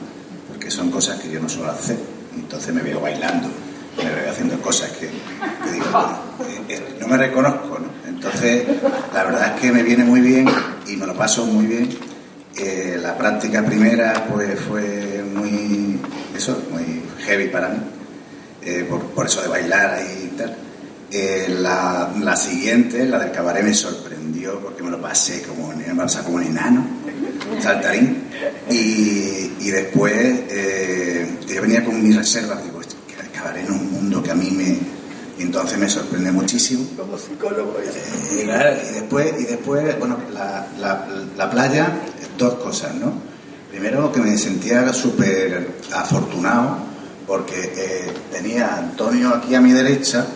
Porque 0.49 0.71
son 0.71 0.89
cosas 0.89 1.19
que 1.19 1.29
yo 1.29 1.41
no 1.41 1.49
suelo 1.49 1.73
hacer, 1.73 1.97
entonces 2.37 2.73
me 2.73 2.81
veo 2.81 3.01
bailando, 3.01 3.49
me 3.97 4.05
veo 4.05 4.31
haciendo 4.31 4.61
cosas 4.61 4.89
que, 4.93 5.07
eh, 5.07 5.11
eh, 6.69 6.97
no 7.01 7.09
me 7.09 7.17
reconozco, 7.17 7.81
¿no? 7.81 8.09
Entonces, 8.09 8.67
la 9.13 9.25
verdad 9.25 9.55
es 9.57 9.61
que 9.61 9.73
me 9.73 9.83
viene 9.83 10.05
muy 10.05 10.21
bien 10.21 10.49
y 10.87 10.95
me 10.95 11.07
lo 11.07 11.15
paso 11.15 11.45
muy 11.45 11.67
bien. 11.67 11.89
Eh, 12.57 12.99
la 13.03 13.19
práctica 13.19 13.65
primera 13.65 14.27
pues 14.33 14.61
fue 14.61 15.25
muy, 15.35 15.99
eso, 16.37 16.57
muy 16.71 17.03
heavy 17.25 17.49
para 17.49 17.69
mí, 17.71 17.79
eh, 18.69 18.85
por, 18.85 19.27
eso 19.27 19.41
de 19.43 19.49
bailar 19.49 19.95
ahí 19.95 20.31
y 20.33 20.37
tal. 20.37 20.57
Eh, 21.11 21.47
la, 21.61 22.37
siguiente, 22.37 23.07
la 23.07 23.19
del 23.19 23.33
cabaret, 23.33 23.65
me 23.65 23.73
sorprendió 23.73 24.61
porque 24.61 24.83
me 24.83 24.91
lo 24.91 25.01
pasé 25.01 25.43
como, 25.43 25.69
me 25.69 25.85
como 25.85 26.37
un 26.37 26.43
enano, 26.43 26.87
saltarín. 27.61 28.25
Y, 28.71 29.53
y 29.61 29.71
después 29.71 30.41
yo 31.49 31.63
venía 31.63 31.83
con 31.85 32.03
mis 32.03 32.15
reservas, 32.15 32.63
digo, 32.63 32.81
que 32.81 33.21
el 33.21 33.31
cabaret 33.31 33.65
es 33.65 33.71
un 33.71 33.91
mundo 33.91 34.23
que 34.23 34.31
a 34.31 34.35
mí 34.35 34.51
me, 34.51 34.79
y 35.39 35.43
entonces 35.43 35.79
me 35.79 35.89
sorprende 35.89 36.33
muchísimo. 36.33 36.85
Como 36.97 37.17
psicólogo. 37.17 37.77
Y, 37.81 38.41
y 38.41 38.45
después, 38.45 39.33
y 39.39 39.45
después 39.45 39.99
bueno, 39.99 40.19
la, 40.33 40.67
la, 40.79 41.07
la, 41.37 41.51
playa, 41.51 41.93
dos 42.37 42.55
cosas, 42.55 42.95
¿no? 42.97 43.13
Primero 43.71 44.11
que 44.13 44.21
me 44.21 44.37
sentía 44.37 44.93
súper 44.93 45.69
afortunado 45.95 46.88
porque 47.29 47.73
eh, 47.77 48.13
tenía 48.33 48.77
Antonio 48.77 49.29
aquí 49.35 49.55
a 49.55 49.61
mi 49.61 49.71
derecha 49.71 50.27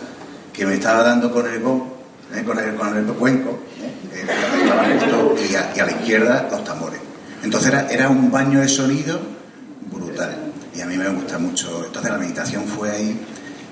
que 0.53 0.65
me 0.65 0.75
estaba 0.75 1.03
dando 1.03 1.29
con 1.29 1.45
el 1.45 1.59
go, 1.59 1.85
¿eh? 2.33 2.43
con, 2.43 2.57
el, 2.57 2.75
con 2.75 2.95
el 2.95 3.05
cuenco, 3.15 3.59
¿eh? 4.13 4.25
y, 5.51 5.55
a, 5.55 5.85
la 5.85 5.91
izquierda 5.91 6.47
los 6.49 6.63
tambores. 6.63 7.01
Entonces 7.43 7.69
era, 7.69 7.87
era 7.89 8.07
un 8.07 8.31
baño 8.31 8.61
de 8.61 8.69
sonido 8.69 9.19
brutal. 9.91 10.53
Y 10.73 10.79
a 10.79 10.85
mí 10.85 10.95
me 10.95 11.09
gusta 11.09 11.37
mucho. 11.37 11.83
Entonces 11.85 12.11
la 12.11 12.17
meditación 12.17 12.65
fue 12.65 12.89
ahí 12.89 13.19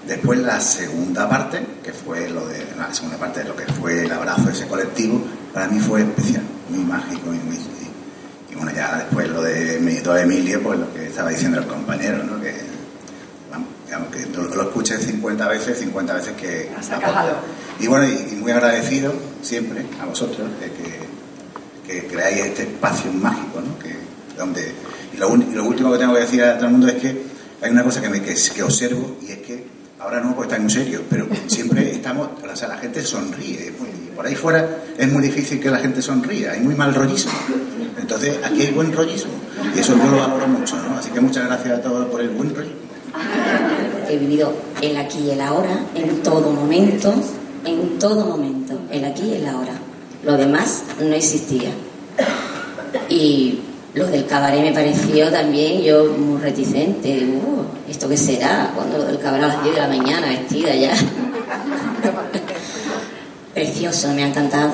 Después 0.07 0.39
la 0.39 0.59
segunda 0.59 1.29
parte, 1.29 1.61
que 1.83 1.93
fue 1.93 2.27
lo 2.29 2.47
de 2.47 2.65
la 2.75 2.91
segunda 2.93 3.17
parte 3.17 3.41
de 3.41 3.49
lo 3.49 3.55
que 3.55 3.65
fue 3.65 4.03
el 4.03 4.11
abrazo 4.11 4.45
de 4.45 4.53
ese 4.53 4.67
colectivo, 4.67 5.23
para 5.53 5.67
mí 5.67 5.79
fue 5.79 6.01
especial, 6.01 6.41
muy 6.69 6.83
mágico 6.83 7.33
y 7.33 7.37
muy 7.37 7.57
y, 8.49 8.55
bueno 8.55 8.71
ya 8.71 8.97
después 8.97 9.29
lo 9.29 9.43
de 9.43 9.79
mi 9.79 9.93
de 9.93 10.21
Emilio, 10.21 10.61
pues 10.63 10.79
lo 10.79 10.91
que 10.91 11.07
estaba 11.07 11.29
diciendo 11.29 11.59
el 11.59 11.67
compañero, 11.67 12.23
¿no? 12.23 12.41
que 12.41 12.51
vamos, 13.91 14.11
digamos 14.11 14.47
que 14.49 14.55
lo, 14.55 14.63
escuché 14.63 14.97
50 14.97 15.47
veces, 15.47 15.79
50 15.79 16.13
veces 16.13 16.33
que 16.33 16.69
y 17.79 17.87
bueno 17.87 18.07
y, 18.07 18.35
muy 18.35 18.51
agradecido 18.51 19.13
siempre 19.41 19.85
a 20.01 20.05
vosotros 20.05 20.47
de 20.59 20.71
que, 20.71 22.01
que 22.01 22.07
creáis 22.07 22.45
este 22.45 22.63
espacio 22.63 23.11
mágico, 23.11 23.61
¿no? 23.61 23.77
que 23.79 23.95
donde 24.37 24.73
y 25.13 25.17
lo, 25.17 25.35
lo, 25.35 25.65
último 25.65 25.91
que 25.91 25.97
tengo 25.97 26.13
que 26.13 26.21
decir 26.21 26.43
a 26.43 26.55
todo 26.55 26.67
el 26.67 26.71
mundo 26.71 26.87
es 26.87 26.95
que 26.95 27.23
hay 27.61 27.71
una 27.71 27.83
cosa 27.83 28.01
que, 28.01 28.09
me, 28.09 28.21
que, 28.21 28.33
que 28.33 28.63
observo 28.63 29.17
y 29.21 29.31
es 29.31 29.37
que 29.39 29.81
Ahora 30.01 30.19
no, 30.19 30.33
porque 30.33 30.49
está 30.49 30.59
muy 30.59 30.71
serio, 30.71 31.03
pero 31.07 31.27
siempre 31.45 31.91
estamos, 31.91 32.27
o 32.41 32.55
sea, 32.55 32.67
la 32.67 32.77
gente 32.77 33.03
sonríe. 33.03 33.71
por 34.15 34.25
ahí 34.25 34.35
fuera 34.35 34.67
es 34.97 35.11
muy 35.11 35.21
difícil 35.21 35.59
que 35.59 35.69
la 35.69 35.77
gente 35.77 36.01
sonría, 36.01 36.53
hay 36.53 36.59
muy 36.59 36.73
mal 36.73 36.95
rollismo. 36.95 37.31
Entonces, 37.99 38.39
aquí 38.43 38.61
hay 38.63 38.71
buen 38.71 38.91
rollismo. 38.91 39.31
Y 39.75 39.79
eso 39.79 39.95
yo 39.95 40.09
lo 40.09 40.17
valoro 40.17 40.47
mucho, 40.47 40.75
¿no? 40.77 40.97
Así 40.97 41.11
que 41.11 41.21
muchas 41.21 41.45
gracias 41.45 41.77
a 41.77 41.81
todos 41.83 42.07
por 42.07 42.19
el 42.19 42.29
buen 42.29 42.49
rollismo. 42.49 42.90
He 44.11 44.17
vivido 44.17 44.51
el 44.81 44.97
aquí 44.97 45.19
y 45.19 45.29
el 45.29 45.39
ahora, 45.39 45.85
en 45.95 46.21
todo 46.21 46.51
momento, 46.51 47.13
en 47.63 47.97
todo 47.97 48.25
momento, 48.25 48.77
el 48.91 49.05
aquí 49.05 49.23
y 49.23 49.35
el 49.35 49.47
ahora. 49.47 49.71
Lo 50.25 50.35
demás 50.35 50.83
no 50.99 51.15
existía. 51.15 51.69
Y 53.07 53.59
lo 53.93 54.07
del 54.07 54.25
cabaret 54.25 54.61
me 54.61 54.73
pareció 54.73 55.31
también 55.31 55.81
yo 55.81 56.13
muy 56.17 56.41
reticente. 56.41 57.25
Uh, 57.25 57.63
¿Esto 57.89 58.09
qué 58.09 58.17
será? 58.17 58.73
Cuando 58.75 58.97
lo 58.97 59.05
del 59.05 59.17
cabaret 59.17 59.45
a 59.45 59.47
las 59.47 59.63
10 59.63 59.75
de 59.75 59.81
la 59.81 59.87
mañana, 59.87 60.27
vestida 60.27 60.75
ya. 60.75 60.91
Precioso, 63.53 64.13
me 64.13 64.25
ha 64.25 64.27
encantado. 64.27 64.73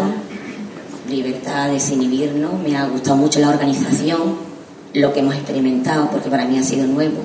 Libertad, 1.08 1.70
desinhibirnos. 1.70 2.60
Me 2.60 2.76
ha 2.76 2.88
gustado 2.88 3.18
mucho 3.18 3.40
la 3.40 3.50
organización, 3.50 4.36
lo 4.96 5.14
que 5.14 5.20
hemos 5.20 5.36
experimentado, 5.36 6.10
porque 6.10 6.28
para 6.28 6.46
mí 6.46 6.58
ha 6.58 6.64
sido 6.64 6.88
nuevo. 6.88 7.22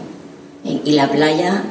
Y 0.63 0.93
la 0.93 1.11
playa, 1.11 1.65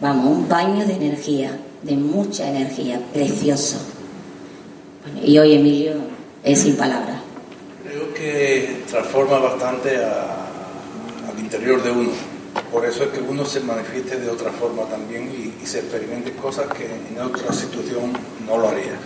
vamos, 0.00 0.36
un 0.36 0.48
baño 0.48 0.86
de 0.86 0.94
energía, 0.94 1.58
de 1.82 1.96
mucha 1.96 2.48
energía, 2.48 3.00
precioso. 3.12 3.78
y 5.22 5.38
hoy 5.38 5.54
Emilio 5.54 5.92
es 6.42 6.60
sin 6.60 6.76
palabras 6.76 7.24
que 8.14 8.84
transforma 8.88 9.38
bastante 9.38 9.96
al 9.96 11.38
interior 11.38 11.82
de 11.82 11.90
uno. 11.90 12.10
Por 12.72 12.84
eso 12.84 13.04
es 13.04 13.10
que 13.10 13.20
uno 13.20 13.44
se 13.44 13.60
manifieste 13.60 14.18
de 14.18 14.30
otra 14.30 14.50
forma 14.52 14.84
también 14.84 15.30
y, 15.30 15.66
se 15.66 15.80
experimente 15.80 16.32
cosas 16.32 16.66
que 16.68 16.84
en 16.84 17.20
otra 17.20 17.52
situación 17.52 18.12
no 18.46 18.58
lo 18.58 18.68
haría. 18.68 18.96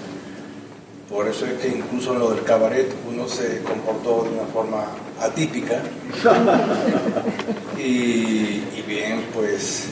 Por 1.09 1.27
eso 1.27 1.47
es 1.47 1.55
que 1.55 1.69
incluso 1.69 2.13
en 2.13 2.19
lo 2.19 2.31
del 2.31 2.45
cabaret 2.45 2.93
uno 3.09 3.27
se 3.29 3.63
comportó 3.63 4.25
de 4.25 4.39
una 4.39 4.47
forma 4.53 4.85
atípica. 5.21 5.83
y, 7.79 8.61
bien, 8.87 9.25
pues 9.33 9.87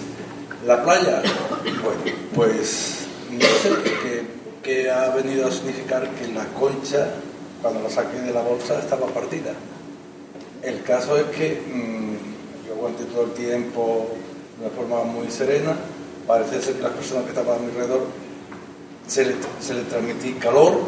la 0.66 0.82
playa, 0.82 1.22
bueno, 1.84 2.18
pues 2.34 3.06
no 3.30 3.46
sé 3.62 4.26
qué 4.64 4.90
ha 4.90 5.10
venido 5.14 5.46
a 5.46 5.52
significar 5.52 6.10
que 6.10 6.26
la 6.32 6.44
concha 6.46 7.08
cuando 7.62 7.82
la 7.82 7.88
saqué 7.88 8.20
de 8.20 8.32
la 8.32 8.42
bolsa 8.42 8.80
estaba 8.80 9.06
partida. 9.06 9.52
El 10.62 10.82
caso 10.82 11.16
es 11.16 11.24
que 11.26 11.62
mm, 11.72 12.66
yo 12.66 12.74
aguanté 12.74 13.04
todo 13.04 13.26
el 13.26 13.32
tiempo 13.32 14.08
de 14.58 14.66
una 14.66 14.74
forma 14.74 15.04
muy 15.04 15.30
serena, 15.30 15.76
parece 16.26 16.60
ser 16.60 16.74
que 16.74 16.82
las 16.82 16.92
personas 16.92 17.24
que 17.24 17.30
estaban 17.30 17.58
a 17.58 17.60
mi 17.60 17.70
alrededor 17.70 18.06
se 19.06 19.24
le, 19.24 19.34
se 19.60 19.74
le 19.74 19.82
transmití 19.82 20.32
calor, 20.32 20.80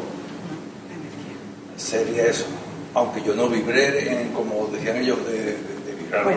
sería 1.76 2.26
eso, 2.26 2.46
aunque 2.94 3.22
yo 3.22 3.36
no 3.36 3.48
vibré 3.48 4.22
en, 4.22 4.32
como 4.32 4.66
decían 4.72 4.96
ellos, 4.96 5.18
de, 5.26 5.56
vibrar. 5.96 6.34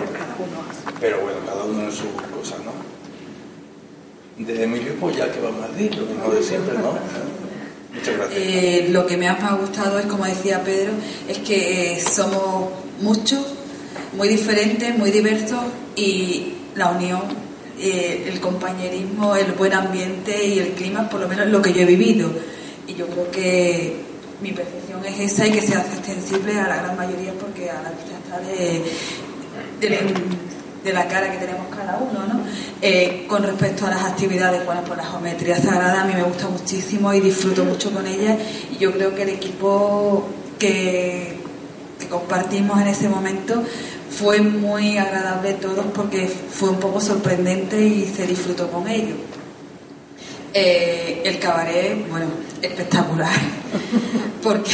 Pero 0.99 1.21
bueno, 1.21 1.39
cada 1.47 1.63
uno 1.63 1.83
en 1.85 1.91
su 1.91 2.05
cosa, 2.35 2.57
¿no? 2.63 2.90
De 4.37 4.63
Emilio, 4.63 4.93
pues 4.99 5.17
ya 5.17 5.31
que 5.31 5.39
vamos 5.39 5.63
a 5.63 5.67
decir, 5.67 5.95
lo 5.95 6.05
mismo 6.05 6.31
de 6.31 6.43
siempre, 6.43 6.77
¿no? 6.77 6.93
Eh, 8.31 8.87
lo 8.89 9.05
que 9.05 9.17
me 9.17 9.27
ha 9.27 9.35
gustado 9.55 9.99
es, 9.99 10.05
como 10.05 10.25
decía 10.25 10.63
Pedro, 10.63 10.93
es 11.27 11.39
que 11.39 11.93
eh, 11.93 11.99
somos 11.99 12.69
muchos, 13.01 13.45
muy 14.15 14.29
diferentes, 14.29 14.97
muy 14.97 15.11
diversos 15.11 15.59
y 15.95 16.53
la 16.75 16.91
unión, 16.91 17.21
eh, 17.79 18.29
el 18.31 18.39
compañerismo, 18.39 19.35
el 19.35 19.51
buen 19.51 19.73
ambiente 19.73 20.45
y 20.45 20.59
el 20.59 20.69
clima, 20.69 21.09
por 21.09 21.19
lo 21.19 21.27
menos 21.27 21.47
lo 21.47 21.61
que 21.61 21.73
yo 21.73 21.81
he 21.81 21.85
vivido. 21.85 22.31
Y 22.87 22.93
yo 22.95 23.07
creo 23.07 23.29
que 23.29 23.95
mi 24.41 24.53
percepción 24.53 25.05
es 25.05 25.19
esa 25.19 25.47
y 25.47 25.51
que 25.51 25.61
se 25.61 25.75
hace 25.75 25.97
extensible 25.97 26.59
a 26.59 26.67
la 26.67 26.77
gran 26.77 26.95
mayoría 26.95 27.33
porque 27.33 27.69
a 27.69 27.81
la 27.81 27.91
vista 27.91 28.17
está 28.23 28.39
de, 28.39 28.83
de 29.79 29.99
de 30.83 30.93
la 30.93 31.07
cara 31.07 31.31
que 31.31 31.37
tenemos 31.37 31.67
cada 31.75 31.97
uno, 31.97 32.25
¿no? 32.25 32.41
Eh, 32.81 33.25
con 33.27 33.43
respecto 33.43 33.85
a 33.85 33.91
las 33.91 34.03
actividades, 34.03 34.65
bueno, 34.65 34.81
pues 34.85 34.97
la 34.97 35.05
geometría 35.05 35.57
sagrada 35.57 36.01
a 36.01 36.05
mí 36.05 36.13
me 36.15 36.23
gusta 36.23 36.47
muchísimo 36.47 37.13
y 37.13 37.19
disfruto 37.19 37.63
mucho 37.63 37.91
con 37.91 38.07
ella 38.07 38.37
y 38.71 38.77
yo 38.77 38.91
creo 38.91 39.13
que 39.13 39.23
el 39.23 39.29
equipo 39.29 40.27
que, 40.57 41.39
compartimos 42.09 42.81
en 42.81 42.87
ese 42.87 43.07
momento 43.07 43.63
fue 44.09 44.41
muy 44.41 44.97
agradable 44.97 45.53
todos 45.53 45.85
porque 45.95 46.27
fue 46.27 46.69
un 46.69 46.79
poco 46.79 46.99
sorprendente 46.99 47.79
y 47.81 48.05
se 48.05 48.27
disfrutó 48.27 48.69
con 48.69 48.87
ello. 48.87 49.15
Eh, 50.53 51.21
el 51.23 51.39
cabaret, 51.39 52.09
bueno, 52.09 52.25
espectacular, 52.61 53.31
porque 54.43 54.67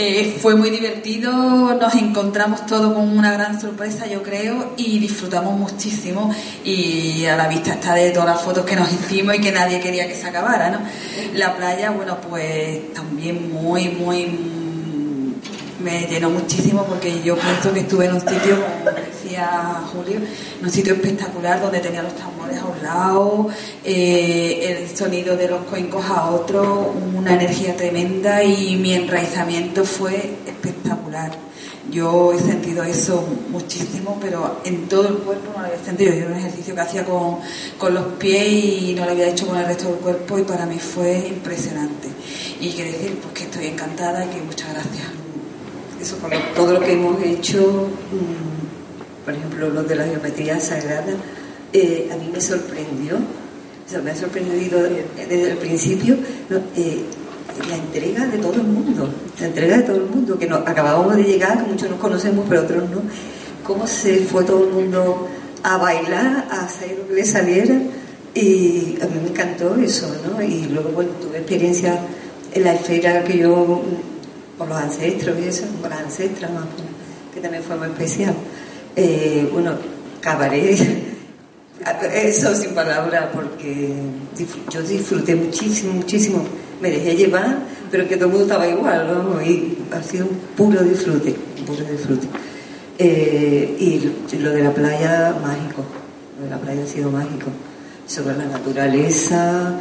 Eh, 0.00 0.38
fue 0.40 0.54
muy 0.54 0.70
divertido, 0.70 1.74
nos 1.74 1.92
encontramos 1.96 2.66
todos 2.66 2.94
con 2.94 3.18
una 3.18 3.32
gran 3.32 3.60
sorpresa, 3.60 4.06
yo 4.06 4.22
creo, 4.22 4.74
y 4.76 5.00
disfrutamos 5.00 5.58
muchísimo. 5.58 6.32
Y 6.62 7.24
a 7.24 7.34
la 7.34 7.48
vista 7.48 7.72
está 7.72 7.94
de 7.94 8.10
todas 8.10 8.28
las 8.28 8.40
fotos 8.40 8.64
que 8.64 8.76
nos 8.76 8.92
hicimos 8.92 9.34
y 9.34 9.40
que 9.40 9.50
nadie 9.50 9.80
quería 9.80 10.06
que 10.06 10.14
se 10.14 10.28
acabara, 10.28 10.70
¿no? 10.70 10.78
La 11.34 11.56
playa, 11.56 11.90
bueno, 11.90 12.16
pues 12.20 12.94
también 12.94 13.52
muy, 13.52 13.88
muy 13.88 14.26
me 15.80 16.06
llenó 16.06 16.30
muchísimo 16.30 16.84
porque 16.84 17.22
yo 17.22 17.36
pienso 17.36 17.72
que 17.72 17.80
estuve 17.80 18.06
en 18.06 18.14
un 18.14 18.20
sitio, 18.20 18.56
como 18.84 18.96
decía 18.96 19.82
Julio, 19.92 20.16
en 20.16 20.64
un 20.64 20.70
sitio 20.70 20.94
espectacular 20.94 21.60
donde 21.60 21.80
tenía 21.80 22.02
los 22.02 22.14
tambores 22.16 22.58
a 22.58 22.66
un 22.66 22.82
lado, 22.82 23.48
eh, 23.84 24.76
el 24.80 24.96
sonido 24.96 25.36
de 25.36 25.48
los 25.48 25.60
cuencos 25.64 26.04
a 26.06 26.30
otro, 26.30 26.94
una 27.14 27.34
energía 27.34 27.76
tremenda 27.76 28.42
y 28.42 28.76
mi 28.76 28.94
enraizamiento 28.94 29.84
fue 29.84 30.36
espectacular. 30.46 31.32
Yo 31.90 32.34
he 32.34 32.38
sentido 32.38 32.82
eso 32.82 33.26
muchísimo, 33.48 34.18
pero 34.20 34.60
en 34.64 34.88
todo 34.88 35.08
el 35.08 35.14
cuerpo 35.18 35.52
no 35.54 35.62
lo 35.62 35.68
había 35.68 35.82
sentido. 35.82 36.12
Yo 36.12 36.18
era 36.18 36.32
un 36.32 36.36
ejercicio 36.36 36.74
que 36.74 36.80
hacía 36.82 37.04
con, 37.04 37.38
con 37.78 37.94
los 37.94 38.04
pies 38.18 38.46
y 38.46 38.94
no 38.94 39.06
lo 39.06 39.12
había 39.12 39.28
hecho 39.28 39.46
con 39.46 39.56
el 39.56 39.64
resto 39.64 39.86
del 39.86 39.96
cuerpo 39.96 40.38
y 40.38 40.42
para 40.42 40.66
mí 40.66 40.78
fue 40.78 41.28
impresionante. 41.28 42.08
Y 42.60 42.72
quiero 42.72 42.92
decir 42.92 43.18
pues, 43.22 43.32
que 43.32 43.44
estoy 43.44 43.66
encantada 43.68 44.26
y 44.26 44.28
que 44.28 44.42
muchas 44.42 44.70
gracias 44.74 45.17
eso 46.00 46.18
con 46.18 46.30
todo 46.54 46.74
lo 46.74 46.80
que 46.80 46.92
hemos 46.92 47.22
hecho, 47.22 47.88
mm, 48.12 49.24
por 49.24 49.34
ejemplo, 49.34 49.68
lo 49.70 49.82
de 49.82 49.96
la 49.96 50.04
geometría 50.04 50.60
sagrada, 50.60 51.12
eh, 51.72 52.08
a 52.12 52.16
mí 52.16 52.30
me 52.32 52.40
sorprendió, 52.40 53.18
me 54.02 54.10
ha 54.10 54.16
sorprendido 54.16 54.82
desde 54.82 55.50
el 55.52 55.58
principio 55.58 56.14
eh, 56.76 57.02
la 57.68 57.76
entrega 57.76 58.26
de 58.26 58.38
todo 58.38 58.54
el 58.54 58.64
mundo, 58.64 59.08
la 59.40 59.46
entrega 59.46 59.78
de 59.78 59.82
todo 59.82 59.96
el 59.96 60.06
mundo, 60.06 60.38
que 60.38 60.46
nos, 60.46 60.66
acabábamos 60.66 61.16
de 61.16 61.24
llegar, 61.24 61.64
que 61.64 61.70
muchos 61.70 61.90
nos 61.90 61.98
conocemos, 61.98 62.46
pero 62.48 62.62
otros 62.62 62.88
no, 62.90 63.02
cómo 63.64 63.86
se 63.86 64.18
fue 64.18 64.44
todo 64.44 64.64
el 64.64 64.72
mundo 64.72 65.28
a 65.62 65.76
bailar, 65.78 66.46
a 66.50 66.64
hacer 66.64 66.96
lo 66.98 67.08
que 67.08 67.14
le 67.14 67.24
saliera, 67.24 67.74
y 68.34 68.98
a 69.02 69.06
mí 69.06 69.20
me 69.22 69.30
encantó 69.30 69.74
eso, 69.76 70.06
¿no? 70.24 70.42
Y 70.42 70.66
luego, 70.66 70.90
bueno, 70.90 71.10
tuve 71.20 71.38
experiencia 71.38 71.98
en 72.52 72.64
la 72.64 72.74
esfera 72.74 73.24
que 73.24 73.38
yo 73.38 73.82
por 74.58 74.68
los 74.68 74.76
ancestros 74.76 75.38
y 75.38 75.44
eso, 75.44 75.64
por 75.80 75.90
las 75.90 76.00
ancestras 76.00 76.50
más, 76.52 76.64
que 77.32 77.40
también 77.40 77.62
fue 77.62 77.76
muy 77.76 77.86
especial. 77.86 78.34
Eh, 78.96 79.48
bueno, 79.52 79.72
cabaret, 80.20 80.76
eso 82.12 82.54
sin 82.54 82.74
palabras, 82.74 83.26
porque 83.32 83.94
yo 84.70 84.82
disfruté 84.82 85.36
muchísimo, 85.36 85.94
muchísimo. 85.94 86.44
Me 86.82 86.90
dejé 86.90 87.14
llevar, 87.16 87.58
pero 87.90 88.06
que 88.08 88.16
todo 88.16 88.26
el 88.26 88.32
mundo 88.32 88.46
estaba 88.46 88.66
igual, 88.68 89.06
¿no? 89.06 89.42
Y 89.42 89.78
ha 89.92 90.02
sido 90.02 90.26
un 90.26 90.36
puro 90.56 90.82
disfrute, 90.82 91.34
un 91.60 91.64
puro 91.64 91.84
disfrute. 91.84 92.26
Eh, 92.98 93.76
y 93.78 94.36
lo 94.38 94.50
de 94.50 94.62
la 94.62 94.74
playa, 94.74 95.36
mágico. 95.40 95.84
Lo 96.38 96.44
de 96.44 96.50
la 96.50 96.58
playa 96.58 96.82
ha 96.82 96.86
sido 96.86 97.10
mágico. 97.10 97.46
Sobre 98.06 98.36
la 98.36 98.46
naturaleza, 98.46 99.74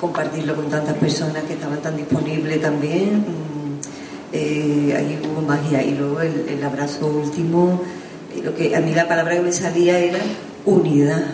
compartirlo 0.00 0.54
con 0.54 0.68
tantas 0.70 0.94
personas 0.94 1.42
que 1.44 1.54
estaban 1.54 1.80
tan 1.82 1.96
disponibles 1.96 2.60
también 2.60 3.24
eh, 4.34 4.92
ahí 4.96 5.20
hubo 5.30 5.40
magia. 5.42 5.82
Y 5.82 5.94
luego 5.94 6.20
el, 6.20 6.62
abrazo 6.64 7.06
último, 7.06 7.80
eh, 8.34 8.42
lo 8.42 8.54
que 8.54 8.74
a 8.74 8.80
mí 8.80 8.92
la 8.92 9.06
palabra 9.06 9.36
que 9.36 9.42
me 9.42 9.52
salía 9.52 9.96
era 9.98 10.18
unidad, 10.66 11.24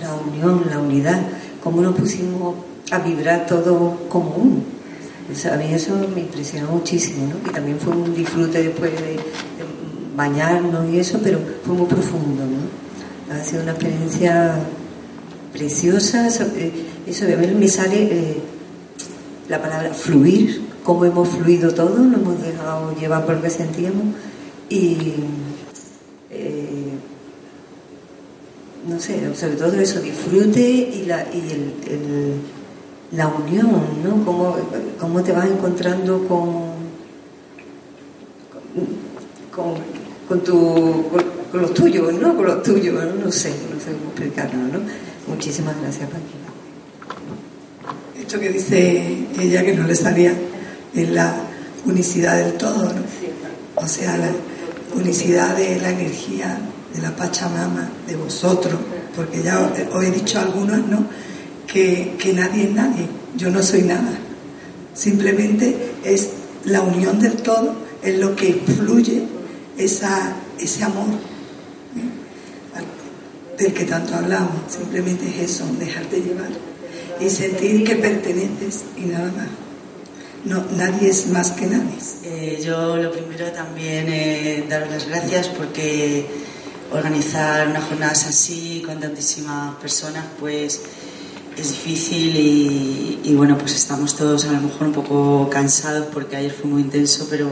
la 0.00 0.14
unión, 0.14 0.64
la 0.68 0.80
unidad, 0.80 1.20
cómo 1.62 1.80
nos 1.80 1.94
pusimos 1.94 2.56
a 2.90 2.98
vibrar 2.98 3.46
todo 3.46 4.08
común. 4.08 4.64
a 5.50 5.56
mí 5.56 5.72
eso 5.72 5.94
me 6.12 6.22
impresionó 6.22 6.72
muchísimo, 6.72 7.28
¿no? 7.28 7.48
Y 7.48 7.54
también 7.54 7.78
fue 7.78 7.94
un 7.94 8.12
disfrute 8.12 8.60
después 8.60 8.90
de, 8.90 9.20
bañarnos 10.16 10.92
y 10.92 10.98
eso, 10.98 11.20
pero 11.22 11.38
fue 11.64 11.74
muy 11.74 11.86
profundo, 11.86 12.42
¿no? 12.44 13.34
Ha 13.34 13.42
sido 13.44 13.62
una 13.62 13.70
experiencia 13.70 14.56
preciosa. 15.52 16.26
Eso, 16.26 16.44
eh, 16.56 17.34
a 17.34 17.36
mí 17.36 17.46
me 17.54 17.68
sale 17.68 18.42
la 19.48 19.62
palabra 19.62 19.94
fluir, 19.94 20.71
cómo 20.82 21.04
hemos 21.04 21.28
fluido 21.28 21.72
todo, 21.72 21.98
nos 21.98 22.20
hemos 22.20 22.42
dejado 22.42 22.94
llevar 22.96 23.24
por 23.24 23.36
lo 23.36 23.42
que 23.42 23.50
sentíamos 23.50 24.14
y 24.68 24.96
eh, 26.30 26.92
no 28.88 28.98
sé, 28.98 29.34
sobre 29.34 29.54
todo 29.54 29.72
eso, 29.80 30.00
disfrute 30.00 30.60
y 30.60 31.04
la, 31.06 31.22
y 31.32 31.50
el, 31.52 32.40
la 33.12 33.28
unión, 33.28 33.82
¿no? 34.02 34.24
Cómo, 34.24 34.56
cómo, 34.98 35.22
te 35.22 35.32
vas 35.32 35.46
encontrando 35.46 36.26
con, 36.26 36.72
con, 39.54 39.74
con, 40.26 40.40
tu, 40.40 41.04
con, 41.50 41.60
los 41.60 41.74
tuyos, 41.74 42.12
¿no? 42.14 42.34
Con 42.34 42.46
los 42.46 42.62
tuyos, 42.62 42.94
¿no? 43.22 43.30
Sé, 43.30 43.50
no 43.72 43.78
sé 43.78 43.92
cómo 43.92 44.10
explicarlo, 44.10 44.62
¿no? 44.72 44.80
Muchísimas 45.28 45.80
gracias, 45.80 46.08
Paqui. 46.08 46.42
Esto 48.20 48.40
que 48.40 48.48
dice 48.48 49.26
ella 49.38 49.62
que 49.62 49.74
no 49.74 49.86
le 49.86 49.94
salía 49.94 50.34
en 50.94 51.14
la 51.14 51.34
unicidad 51.84 52.36
del 52.36 52.54
todo, 52.54 52.92
o 53.74 53.86
sea, 53.86 54.16
la 54.16 54.30
unicidad 54.94 55.56
de 55.56 55.80
la 55.80 55.90
energía 55.90 56.58
de 56.94 57.02
la 57.02 57.14
Pachamama, 57.16 57.88
de 58.06 58.16
vosotros, 58.16 58.78
porque 59.16 59.42
ya 59.42 59.72
os 59.92 60.04
he 60.04 60.10
dicho 60.10 60.38
a 60.38 60.42
algunos, 60.42 60.86
¿no? 60.86 61.06
Que, 61.66 62.14
nadie 62.34 62.64
es 62.64 62.72
nadie, 62.72 63.06
yo 63.36 63.50
no 63.50 63.62
soy 63.62 63.82
nada, 63.82 64.12
simplemente 64.94 65.94
es 66.04 66.28
la 66.64 66.82
unión 66.82 67.18
del 67.18 67.36
todo, 67.36 67.74
es 68.02 68.18
lo 68.18 68.36
que 68.36 68.54
fluye 68.54 69.22
esa, 69.78 70.34
ese 70.58 70.84
amor 70.84 71.06
¿eh? 71.96 73.62
del 73.62 73.72
que 73.72 73.84
tanto 73.84 74.14
hablamos, 74.14 74.50
simplemente 74.68 75.26
es 75.28 75.50
eso, 75.52 75.64
dejarte 75.78 76.20
llevar 76.20 76.50
y 77.20 77.30
sentir 77.30 77.84
que 77.84 77.96
perteneces 77.96 78.82
y 78.98 79.02
nada 79.02 79.32
más 79.34 79.48
no, 80.44 80.64
nadie 80.76 81.10
es 81.10 81.28
más 81.28 81.52
que 81.52 81.66
nadie. 81.66 81.98
Eh, 82.24 82.62
yo 82.64 82.96
lo 82.96 83.12
primero 83.12 83.46
también 83.52 84.06
eh, 84.08 84.64
dar 84.68 84.88
las 84.88 85.06
gracias 85.08 85.48
porque 85.48 86.26
organizar 86.92 87.68
unas 87.68 87.84
jornadas 87.84 88.26
así 88.26 88.82
con 88.84 89.00
tantísimas 89.00 89.76
personas 89.76 90.24
pues 90.38 90.80
es 91.56 91.68
difícil 91.68 92.36
y, 93.24 93.34
bueno 93.34 93.56
pues 93.56 93.74
estamos 93.74 94.14
todos 94.14 94.44
a 94.44 94.52
lo 94.52 94.60
mejor 94.60 94.88
un 94.88 94.92
poco 94.92 95.48
cansados 95.50 96.08
porque 96.12 96.36
ayer 96.36 96.52
fue 96.52 96.70
muy 96.70 96.82
intenso 96.82 97.26
pero 97.30 97.48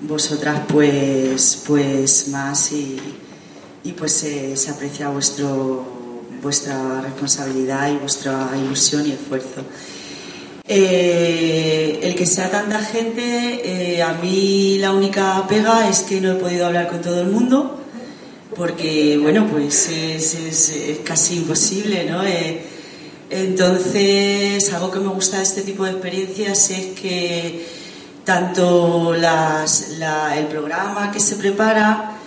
vosotras 0.00 0.62
pues 0.68 1.62
pues 1.66 2.28
más 2.28 2.72
y, 2.72 3.00
pues 3.96 4.12
se 4.12 4.70
aprecia 4.70 5.08
vuestro 5.08 5.98
vuestra 6.42 7.00
responsabilidad 7.00 7.90
y 7.90 7.96
vuestra 7.96 8.50
ilusión 8.56 9.06
y 9.06 9.12
esfuerzo. 9.12 9.62
Eh, 10.70 11.98
el 12.02 12.14
que 12.14 12.26
sea 12.26 12.50
tanta 12.50 12.78
gente, 12.80 13.62
eh, 13.94 14.02
a 14.02 14.12
mí 14.12 14.76
la 14.78 14.92
única 14.92 15.46
pega 15.48 15.88
es 15.88 16.00
que 16.00 16.20
no 16.20 16.32
he 16.32 16.34
podido 16.34 16.66
hablar 16.66 16.88
con 16.88 17.00
todo 17.00 17.22
el 17.22 17.28
mundo, 17.28 17.80
porque, 18.54 19.18
bueno, 19.18 19.46
pues 19.50 19.88
es, 19.88 21.00
casi 21.04 21.36
imposible, 21.36 22.04
¿no? 22.04 22.22
Eh, 22.22 22.60
entonces, 23.30 24.70
algo 24.74 24.90
que 24.90 24.98
me 24.98 25.08
gusta 25.08 25.38
de 25.38 25.44
este 25.44 25.62
tipo 25.62 25.84
de 25.84 25.92
experiencias 25.92 26.70
es 26.70 26.86
que 27.00 27.66
tanto 28.24 29.14
el 29.14 30.46
programa 30.50 31.10
que 31.10 31.20
se 31.20 31.36
prepara, 31.36 32.18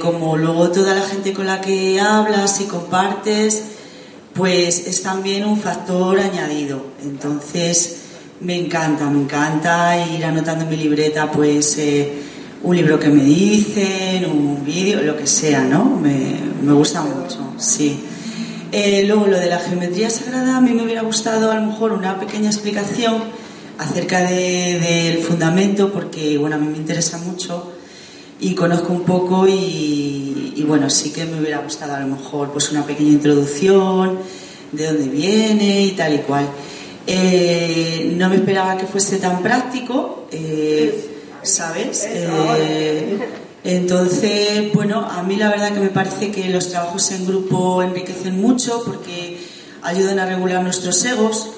como 0.00 0.38
luego 0.38 0.70
toda 0.70 0.94
la 0.94 1.02
gente 1.02 1.34
con 1.34 1.46
la 1.46 1.60
que 1.60 2.00
hablas 2.00 2.58
y 2.62 2.64
compartes, 2.64 3.75
pues 4.36 4.86
es 4.86 5.02
también 5.02 5.44
un 5.44 5.58
factor 5.58 6.18
añadido. 6.20 6.84
Entonces, 7.02 8.02
me 8.40 8.54
encanta, 8.56 9.08
me 9.08 9.20
encanta 9.20 10.06
ir 10.06 10.24
anotando 10.24 10.64
en 10.64 10.70
mi 10.70 10.76
libreta, 10.76 11.30
pues, 11.30 11.78
eh, 11.78 12.12
un 12.62 12.76
libro 12.76 12.98
que 12.98 13.08
me 13.08 13.24
dicen, 13.24 14.26
un 14.26 14.64
vídeo, 14.64 15.00
lo 15.02 15.16
que 15.16 15.26
sea, 15.26 15.62
¿no? 15.62 15.84
Me, 15.84 16.72
gusta 16.72 17.00
mucho, 17.00 17.54
sí. 17.58 18.00
Eh, 18.72 19.04
luego, 19.06 19.26
lo 19.26 19.38
de 19.38 19.46
la 19.46 19.58
geometría 19.58 20.10
sagrada, 20.10 20.56
a 20.56 20.60
mí 20.60 20.72
me 20.72 20.82
hubiera 20.82 21.02
gustado 21.02 21.50
a 21.50 21.54
lo 21.54 21.66
mejor 21.66 21.92
una 21.92 22.18
pequeña 22.18 22.48
explicación 22.48 23.22
acerca 23.78 24.22
del 24.22 25.18
fundamento, 25.18 25.92
porque, 25.92 26.36
bueno, 26.36 26.56
a 26.56 26.58
mí 26.58 26.66
me 26.66 26.76
interesa 26.76 27.18
mucho 27.18 27.72
y 28.40 28.54
conozco 28.54 28.92
un 28.92 29.02
poco 29.02 29.46
y, 29.48 30.64
bueno, 30.66 30.90
sí 30.90 31.10
que 31.10 31.24
me 31.24 31.40
hubiera 31.40 31.58
gustado 31.58 31.94
a 31.94 32.00
lo 32.00 32.08
mejor 32.08 32.50
pues 32.50 32.70
una 32.70 32.84
pequeña 32.84 33.10
introducción 33.10 34.18
de 34.72 34.86
dónde 34.86 35.08
viene 35.08 35.82
y 35.86 35.90
tal 35.92 36.14
y 36.14 36.18
cual. 36.18 36.46
Eh, 37.06 38.12
no 38.16 38.28
me 38.28 38.36
esperaba 38.36 38.76
que 38.76 38.86
fuese 38.86 39.18
tan 39.18 39.42
práctico, 39.42 40.26
eh, 40.32 41.08
¿sabes? 41.42 42.04
Eh, 42.08 43.18
entonces, 43.62 44.72
bueno, 44.74 45.06
a 45.08 45.22
mí 45.22 45.36
la 45.36 45.48
verdad 45.48 45.72
que 45.72 45.80
me 45.80 45.88
parece 45.88 46.30
que 46.30 46.48
los 46.50 46.68
trabajos 46.68 47.10
en 47.12 47.26
grupo 47.26 47.82
enriquecen 47.82 48.40
mucho 48.40 48.82
porque 48.84 49.38
ayudan 49.82 50.18
a 50.18 50.26
regular 50.26 50.62
nuestros 50.62 51.04
egos 51.04 51.50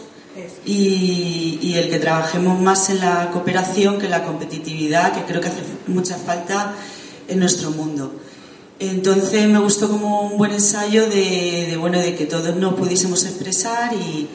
y, 0.64 1.58
y 1.62 1.74
el 1.74 1.90
que 1.90 1.98
trabajemos 1.98 2.60
más 2.60 2.90
en 2.90 3.00
la 3.00 3.30
cooperación 3.30 3.98
que 3.98 4.06
en 4.06 4.12
la 4.12 4.24
competitividad, 4.24 5.12
que 5.12 5.22
creo 5.22 5.40
que 5.40 5.48
hace 5.48 5.62
mucha 5.86 6.16
falta 6.16 6.74
en 7.28 7.38
nuestro 7.38 7.70
mundo. 7.70 8.12
Entonces 8.80 9.48
me 9.48 9.58
gustó 9.58 9.88
como 9.88 10.22
un 10.22 10.38
buen 10.38 10.52
ensayo 10.52 11.08
de, 11.08 11.76
bueno 11.80 11.98
de 11.98 12.14
que 12.14 12.26
todos 12.26 12.54
nos 12.54 12.74
pudiésemos 12.74 13.24
expresar 13.24 13.92
y, 13.92 14.28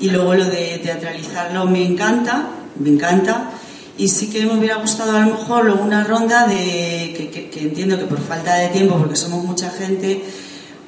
y, 0.00 0.10
luego 0.10 0.34
lo 0.34 0.44
de 0.44 0.80
teatralizarlo 0.80 1.66
me 1.66 1.84
encanta, 1.84 2.50
me 2.78 2.90
encanta. 2.90 3.50
Y 3.98 4.08
sí 4.08 4.30
que 4.30 4.46
me 4.46 4.56
hubiera 4.56 4.76
gustado 4.76 5.16
a 5.16 5.20
lo 5.26 5.36
mejor 5.36 5.68
una 5.70 6.04
ronda 6.04 6.46
de 6.46 7.12
que, 7.32 7.50
que, 7.50 7.60
entiendo 7.60 7.98
que 7.98 8.04
por 8.04 8.20
falta 8.20 8.54
de 8.54 8.68
tiempo, 8.68 8.96
porque 8.96 9.16
somos 9.16 9.44
mucha 9.44 9.70
gente, 9.70 10.22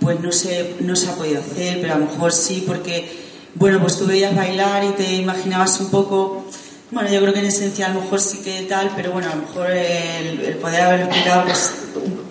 pues 0.01 0.21
no 0.21 0.31
se, 0.31 0.77
no 0.81 0.95
se 0.95 1.09
ha 1.09 1.15
podido 1.17 1.41
hacer, 1.41 1.81
pero 1.81 1.95
a 1.95 1.99
lo 1.99 2.07
mejor 2.07 2.33
sí 2.33 2.63
porque, 2.65 3.11
bueno, 3.55 3.81
pues 3.81 3.99
tú 3.99 4.07
veías 4.07 4.35
bailar 4.35 4.85
y 4.85 4.91
te 4.91 5.15
imaginabas 5.15 5.81
un 5.81 5.91
poco 5.91 6.45
bueno, 6.93 7.09
yo 7.11 7.23
creo 7.23 7.33
que 7.33 7.39
en 7.39 7.47
esencia 7.47 7.87
a 7.87 7.89
lo 7.89 8.03
mejor 8.03 8.21
sí 8.21 8.41
que 8.45 8.67
tal, 8.69 8.91
pero 8.95 9.13
bueno, 9.13 9.29
a 9.33 9.35
lo 9.35 9.43
mejor 9.43 9.71
el, 9.71 10.57
poder 10.57 10.83
haber 10.83 11.01
explicado 11.01 11.45
pues 11.45 11.71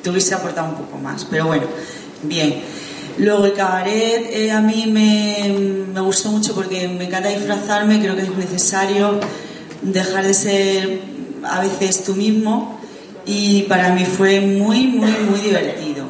te 0.03 0.09
hubiese 0.11 0.35
aportado 0.35 0.69
un 0.69 0.75
poco 0.75 0.99
más. 0.99 1.25
Pero 1.25 1.47
bueno, 1.47 1.63
bien. 2.21 2.61
Luego 3.17 3.45
el 3.45 3.53
cabaret 3.53 4.29
eh, 4.31 4.51
a 4.51 4.61
mí 4.61 4.85
me, 4.85 5.87
me, 5.91 5.99
gustó 6.01 6.29
mucho 6.29 6.53
porque 6.53 6.87
me 6.87 7.05
encanta 7.05 7.29
disfrazarme, 7.29 7.99
creo 7.99 8.15
que 8.15 8.21
es 8.21 8.37
necesario 8.37 9.19
dejar 9.81 10.27
de 10.27 10.33
ser 10.35 11.01
a 11.43 11.61
veces 11.61 12.03
tú 12.03 12.13
mismo 12.13 12.79
y 13.25 13.63
para 13.63 13.93
mí 13.93 14.05
fue 14.05 14.41
muy, 14.41 14.87
muy, 14.87 15.11
muy 15.27 15.39
divertido. 15.39 16.05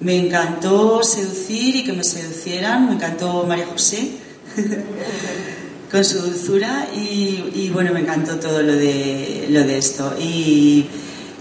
Me 0.00 0.16
encantó 0.16 1.02
seducir 1.02 1.76
y 1.76 1.84
que 1.84 1.92
me 1.92 2.02
seducieran, 2.02 2.86
me 2.86 2.94
encantó 2.94 3.44
María 3.46 3.66
José. 3.66 4.10
con 5.90 6.04
su 6.04 6.18
dulzura 6.18 6.88
y, 6.94 7.70
bueno, 7.72 7.92
me 7.92 8.00
encantó 8.00 8.36
todo 8.36 8.62
lo 8.62 8.74
de, 8.74 9.46
lo 9.50 9.60
de 9.64 9.78
esto. 9.78 10.14
Y 10.18 10.86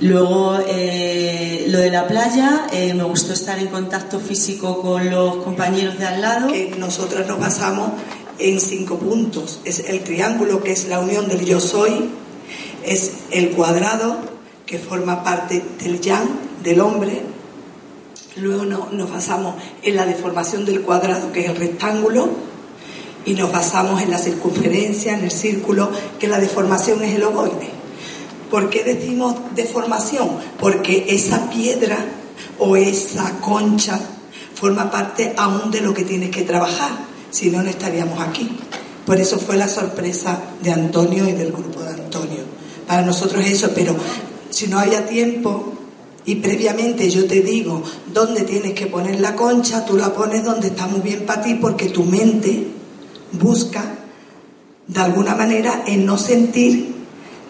luego 0.02 0.58
eh, 0.68 1.66
lo 1.70 1.80
de 1.80 1.92
la 1.92 2.08
playa, 2.08 2.68
eh, 2.72 2.94
me 2.94 3.04
gustó 3.04 3.34
estar 3.34 3.60
en 3.60 3.68
contacto 3.68 4.20
físico 4.20 4.82
con 4.82 5.10
los 5.10 5.44
compañeros 5.44 5.98
de 6.00 6.06
al 6.08 6.22
lado. 6.22 6.48
Que 6.48 6.76
nosotros 6.78 7.28
nos 7.28 7.40
basamos 7.40 7.92
en 8.40 8.60
cinco 8.60 8.98
puntos. 8.98 9.60
Es 9.66 9.80
el 9.88 10.02
triángulo, 10.02 10.64
que 10.64 10.72
es 10.72 10.88
la 10.88 11.00
unión 11.00 11.28
del 11.28 11.46
yo 11.46 11.60
soy, 11.60 12.10
es 12.84 13.12
el 13.32 13.52
cuadrado, 13.52 14.18
que 14.66 14.80
forma 14.80 15.24
parte 15.24 15.64
del 15.84 16.02
yang, 16.02 16.28
del 16.64 16.82
hombre. 16.82 17.22
Luego 18.36 18.64
nos 18.66 19.12
basamos 19.12 19.56
en 19.84 19.96
la 19.96 20.06
deformación 20.06 20.66
del 20.66 20.82
cuadrado, 20.82 21.32
que 21.32 21.42
es 21.42 21.50
el 21.50 21.58
rectángulo 21.58 22.49
y 23.26 23.34
nos 23.34 23.52
basamos 23.52 24.02
en 24.02 24.12
la 24.12 24.18
circunferencia, 24.18 25.14
en 25.14 25.24
el 25.24 25.32
círculo, 25.32 25.90
que 26.20 26.28
la 26.28 26.40
deformación 26.40 27.04
es 27.04 27.16
el 27.16 27.24
ovoide. 27.24 27.70
¿Por 28.50 28.70
qué 28.70 28.84
decimos 28.84 29.36
deformación? 29.56 30.30
Porque 30.60 31.06
esa 31.10 31.50
piedra 31.50 31.98
o 32.58 32.76
esa 32.76 33.40
concha 33.42 34.00
forma 34.56 34.90
parte 34.90 35.34
aún 35.38 35.72
de 35.72 35.82
lo 35.82 35.94
que 35.94 36.04
tienes 36.04 36.32
que 36.32 36.42
trabajar, 36.42 36.92
si 37.30 37.50
no, 37.50 37.62
no 37.62 37.70
estaríamos 37.70 38.20
aquí. 38.20 38.50
Por 39.06 39.20
eso 39.20 39.38
fue 39.40 39.56
la 39.56 39.68
sorpresa 39.68 40.40
de 40.62 40.72
Antonio 40.72 41.28
y 41.28 41.34
del 41.34 41.52
grupo 41.52 41.82
de 41.82 41.94
Antonio. 41.94 42.42
Para 42.88 43.04
nosotros 43.04 43.46
eso, 43.46 43.70
pero 43.74 43.96
si 44.50 44.68
no 44.68 44.80
había 44.80 45.06
tiempo 45.06 45.74
y 46.26 46.36
previamente 46.36 47.10
yo 47.10 47.26
te 47.26 47.42
digo 47.42 47.82
dónde 48.14 48.42
tienes 48.42 48.74
que 48.74 48.88
poner 48.88 49.20
la 49.20 49.36
concha, 49.36 49.86
tú 49.86 49.96
la 49.96 50.14
pones 50.14 50.44
donde 50.44 50.68
está 50.68 50.88
muy 50.88 51.02
bien 51.02 51.26
para 51.26 51.42
ti 51.42 51.56
porque 51.56 51.90
tu 51.90 52.04
mente 52.04 52.79
busca 53.34 53.84
de 54.88 55.00
alguna 55.00 55.36
manera 55.36 55.84
en 55.86 56.06
no 56.06 56.18
sentir 56.18 56.96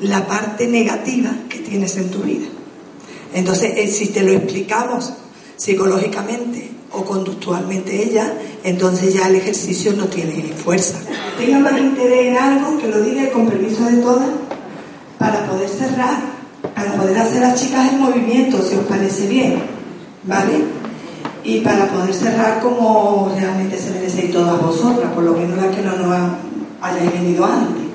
la 0.02 0.28
parte 0.28 0.68
negativa 0.68 1.32
que 1.50 1.60
tienes 1.60 1.98
en 1.98 2.10
tu 2.10 2.20
vida. 2.20 2.48
Entonces, 3.34 3.74
eh, 3.76 3.88
si 3.88 4.08
te 4.08 4.24
lo 4.24 4.32
explicamos 4.32 5.14
psicológicamente 5.56 6.72
o 6.92 7.04
conductualmente 7.04 8.04
ella, 8.04 8.34
entonces 8.64 9.14
ya 9.14 9.28
el 9.28 9.36
ejercicio 9.36 9.94
no 9.94 10.06
tiene 10.06 10.54
fuerza. 10.54 10.98
Tenga 11.38 11.60
más 11.60 11.80
interés 11.80 12.28
en 12.28 12.38
algo, 12.38 12.78
que 12.78 12.88
lo 12.88 13.02
diga 13.02 13.30
con 13.32 13.48
permiso 13.48 13.86
de 13.86 13.98
todas, 13.98 14.30
para 15.18 15.46
poder 15.48 15.70
cerrar, 15.70 16.22
para 16.74 16.94
poder 16.96 17.18
hacer 17.18 17.42
las 17.42 17.62
chicas 17.62 17.92
en 17.92 18.00
movimiento, 18.00 18.62
si 18.62 18.76
os 18.76 18.86
parece 18.86 19.28
bien, 19.28 19.62
¿vale? 20.24 20.79
Y 21.50 21.62
para 21.62 21.88
poder 21.88 22.14
cerrar 22.14 22.60
como 22.60 23.34
realmente 23.36 23.76
se 23.76 23.90
merecéis 23.90 24.32
todas 24.32 24.62
vosotras, 24.62 25.12
por 25.14 25.24
lo 25.24 25.34
menos 25.34 25.58
las 25.58 25.76
que 25.76 25.82
no 25.82 25.98
nos 25.98 26.32
hayáis 26.80 27.12
venido 27.12 27.44
antes. 27.44 27.86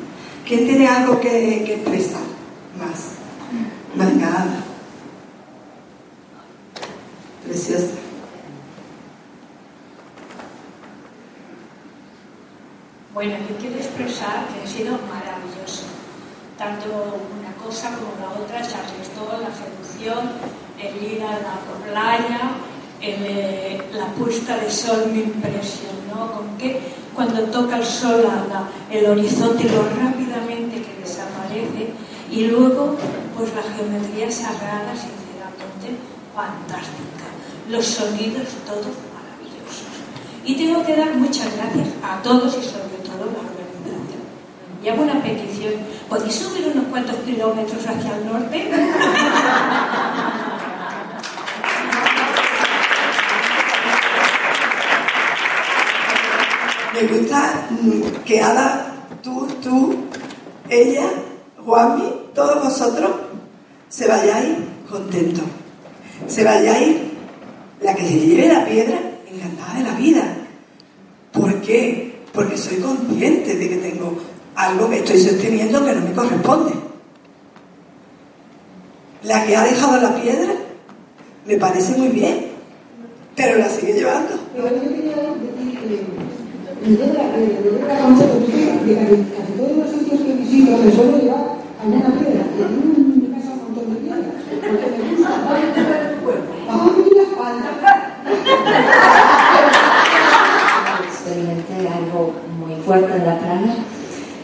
¿Quién 0.45 0.67
tiene 0.67 0.89
algo 0.89 1.21
que, 1.21 1.63
que 1.65 1.75
expresar 1.75 2.21
más? 2.77 3.13
Venga, 3.95 4.47
Preciosa. 7.47 7.95
Bueno, 13.13 13.35
yo 13.49 13.57
quiero 13.59 13.77
expresar 13.77 14.49
que 14.49 14.65
ha 14.65 14.67
sido 14.67 14.99
maravilloso. 15.09 15.85
Tanto 16.59 16.89
una 17.39 17.53
cosa 17.63 17.91
como 17.91 18.15
la 18.21 18.33
otra, 18.43 18.63
Charles 18.63 19.11
la 19.15 19.53
seducción, 19.55 20.33
el 20.81 21.13
ir 21.13 21.23
a 21.23 21.33
la 21.33 21.61
playa, 21.87 22.41
la 23.93 24.07
puesta 24.19 24.57
de 24.57 24.71
sol 24.71 25.11
me 25.13 25.21
impresionó, 25.21 26.33
con 26.33 26.57
que 26.59 26.81
cuando 27.15 27.43
toca 27.45 27.79
el 27.79 27.85
sol 27.85 28.25
el 28.91 29.07
horizonte 29.07 29.65
lo 29.65 29.83
rápidamente 29.83 30.83
que 30.83 31.01
desaparece 31.01 31.93
y 32.31 32.47
luego 32.47 32.97
pues 33.37 33.51
la 33.55 33.63
geometría 33.63 34.31
sagrada 34.31 34.95
sinceramente 34.95 36.01
fantástica, 36.35 37.29
los 37.71 37.85
sonidos 37.87 38.49
todos 38.67 38.95
maravillosos. 39.15 39.95
Y 40.45 40.57
tengo 40.57 40.85
que 40.85 40.97
dar 40.97 41.15
muchas 41.15 41.55
gracias 41.57 41.89
a 42.03 42.23
todos 42.23 42.57
y 42.59 42.63
sobre 42.65 42.99
todo 43.05 43.23
a 43.23 43.33
la 43.33 43.41
organización. 43.47 44.25
Y 44.83 44.89
hago 44.89 45.03
una 45.03 45.23
petición, 45.23 45.75
¿podéis 46.09 46.35
subir 46.35 46.69
unos 46.73 46.87
cuantos 46.87 47.17
kilómetros 47.25 47.87
hacia 47.87 48.17
el 48.17 48.27
norte? 48.27 48.71
gusta 57.35 57.69
que 58.25 58.41
Ada, 58.41 58.87
tú, 59.23 59.47
tú, 59.63 59.95
ella, 60.69 61.11
Juanmi, 61.65 62.31
todos 62.35 62.63
vosotros 62.63 63.11
se 63.89 64.07
vayáis 64.07 64.57
contentos. 64.91 65.45
Se 66.27 66.45
vayáis, 66.45 66.97
la 67.81 67.95
que 67.95 68.07
se 68.07 68.19
lleve 68.19 68.49
la 68.49 68.65
piedra, 68.65 68.99
encantada 69.31 69.79
de 69.79 69.85
la 69.85 69.95
vida. 69.95 70.37
¿Por 71.33 71.61
qué? 71.61 72.23
Porque 72.33 72.57
soy 72.57 72.79
consciente 72.79 73.55
de 73.55 73.69
que 73.69 73.77
tengo 73.77 74.17
algo 74.55 74.89
que 74.89 74.99
estoy 74.99 75.21
sosteniendo 75.21 75.85
que 75.85 75.93
no 75.93 76.01
me 76.03 76.13
corresponde. 76.13 76.73
La 79.25 79.45
que 79.47 79.57
ha 79.57 79.65
dejado 79.65 80.01
la 80.01 80.15
piedra 80.21 80.53
me 81.47 81.57
parece 81.57 81.97
muy 81.97 82.09
bien, 82.09 82.47
pero 83.35 83.59
la 83.59 83.69
sigue 83.69 83.95
llevando 83.95 84.35
y 86.87 86.97
toda 86.97 87.15
la, 87.15 87.33
de 87.33 87.49
la 87.89 87.99
concha 87.99 88.27
de 88.27 88.45
que 88.45 88.95
casi 89.33 89.53
todos 89.57 89.73
los 89.73 89.89
sitios 89.89 90.21
que 90.21 90.35
visito 90.35 90.77
me 90.77 90.93
suelo 90.93 91.17
llevar 91.17 91.57
alguna 91.81 92.11
piedra. 92.13 92.45
Y 92.45 92.63
aquí 92.63 92.75
en 92.77 93.09
mi 93.09 93.25
un 93.25 93.33
montón 93.65 93.89
de 93.89 94.01
piedras. 94.05 94.37
Porque 94.61 94.87
me 94.93 95.17
gusta. 95.17 95.31
Bajando 96.69 97.11
la 97.17 97.23
espalda. 97.23 97.71
Experimenté 101.09 101.89
algo 101.89 102.35
muy 102.61 102.77
fuerte 102.85 103.17
en 103.17 103.27
la 103.27 103.39
playa. 103.39 103.75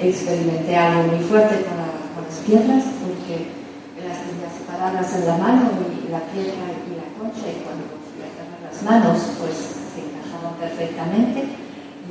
Experimenté 0.00 0.76
algo 0.76 1.02
muy 1.12 1.20
fuerte 1.20 1.54
con, 1.60 1.76
la, 1.76 1.92
con 2.16 2.24
las 2.24 2.38
piedras 2.40 2.84
porque 3.04 3.52
las 4.00 4.16
tenía 4.24 4.48
separadas 4.48 5.14
en 5.14 5.26
la 5.26 5.36
mano 5.36 5.76
y 5.76 6.08
la 6.10 6.24
piedra 6.32 6.72
y 6.88 6.96
la 6.96 7.04
concha 7.20 7.52
y 7.52 7.60
cuando 7.60 7.84
fui 8.00 8.24
a 8.24 8.64
las 8.64 8.82
manos 8.82 9.36
pues 9.36 9.76
se 9.92 10.00
encajaban 10.08 10.56
perfectamente 10.56 11.59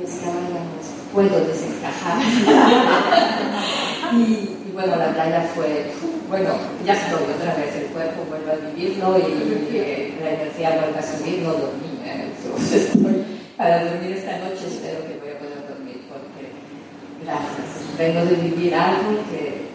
y 0.00 0.04
es 0.04 0.14
que 0.14 0.26
ahora 0.26 0.48
ya 0.48 0.60
no 0.60 0.70
puedo 1.12 1.44
desencajar. 1.46 2.22
y, 4.12 4.56
bueno, 4.72 4.96
la 4.96 5.12
playa 5.12 5.42
fue, 5.54 5.92
bueno, 6.28 6.54
ya 6.84 6.94
estoy 6.94 7.22
otra 7.34 7.54
vez, 7.54 7.76
el 7.76 7.86
cuerpo 7.86 8.24
vuelve 8.28 8.52
a 8.52 8.56
vivirlo 8.70 9.18
y, 9.18 10.14
la 10.22 10.30
energía 10.30 10.80
vuelve 10.80 10.98
a 10.98 11.02
subir, 11.02 11.42
no 11.42 11.52
dormí. 11.52 12.00
¿eh? 12.04 12.30
para 13.56 13.84
dormir 13.84 14.12
esta 14.16 14.38
noche 14.38 14.68
espero 14.68 15.04
que 15.06 15.18
voy 15.20 15.30
a 15.30 15.38
poder 15.38 15.68
dormir 15.68 16.00
porque, 16.08 16.50
gracias, 17.22 17.98
vengo 17.98 18.24
de 18.24 18.36
vivir 18.36 18.74
algo 18.74 19.22
que 19.30 19.68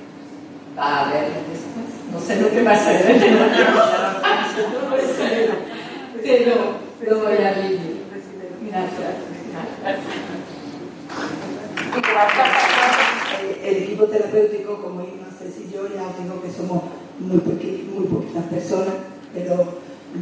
va 0.76 0.84
a 0.84 1.02
haber 1.08 1.30
después. 1.50 1.86
No 2.12 2.20
sé 2.20 2.42
lo 2.42 2.50
que 2.50 2.64
va 2.64 2.72
a 2.72 2.80
ser, 2.80 3.06
pero 6.24 6.56
lo 7.08 7.20
voy 7.24 7.38
a 7.38 7.54
vivir. 7.54 7.85
You. 12.16 12.66
el 13.66 13.84
equipo 13.84 14.06
terapéutico, 14.06 14.82
como 14.82 15.06
Ceci 15.38 15.68
y 15.68 15.74
yo, 15.74 15.88
ya 15.88 16.14
digo 16.22 16.42
que 16.42 16.50
somos 16.50 16.84
muy, 17.20 17.42
muy 17.42 18.06
poquitas 18.08 18.46
personas, 18.46 18.96
pero 19.34 19.80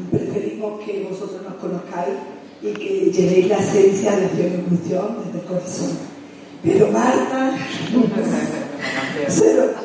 preferimos 0.09 0.83
que 0.83 1.07
vosotros 1.09 1.43
nos 1.43 1.53
conozcáis 1.55 2.15
y 2.63 2.73
que 2.73 3.11
llevéis 3.11 3.47
la 3.47 3.57
esencia 3.57 4.15
de 4.15 4.25
acción 4.25 4.51
y 4.51 4.55
inclusión 4.55 5.17
desde 5.23 5.39
el 5.39 5.45
corazón. 5.45 5.97
Pero 6.63 6.87
Marta, 6.87 7.57
se 9.27 9.53
lo 9.53 9.83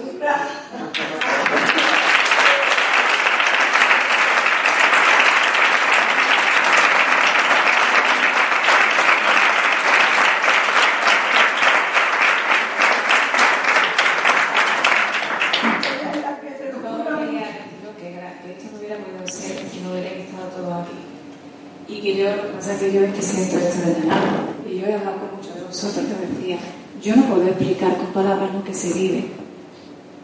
y 21.88 22.00
que 22.00 22.16
yo, 22.16 22.26
o 22.28 22.62
sea, 22.62 22.78
que 22.78 22.92
yo 22.92 23.00
es 23.02 23.14
que 23.14 23.22
siento 23.22 23.58
esto 23.58 24.00
de 24.00 24.06
nada. 24.06 24.46
Y 24.68 24.78
yo 24.78 24.86
he 24.86 24.94
hablado 24.94 25.18
con 25.18 25.36
muchos 25.36 25.54
de 25.54 25.62
vosotros 25.62 26.06
que 26.06 26.14
me 26.14 26.34
decían, 26.34 26.60
yo 27.02 27.16
no 27.16 27.22
puedo 27.24 27.46
explicar 27.46 27.96
con 27.96 28.06
palabras 28.08 28.52
lo 28.52 28.62
que 28.62 28.67
se 28.78 28.92
vive. 28.92 29.24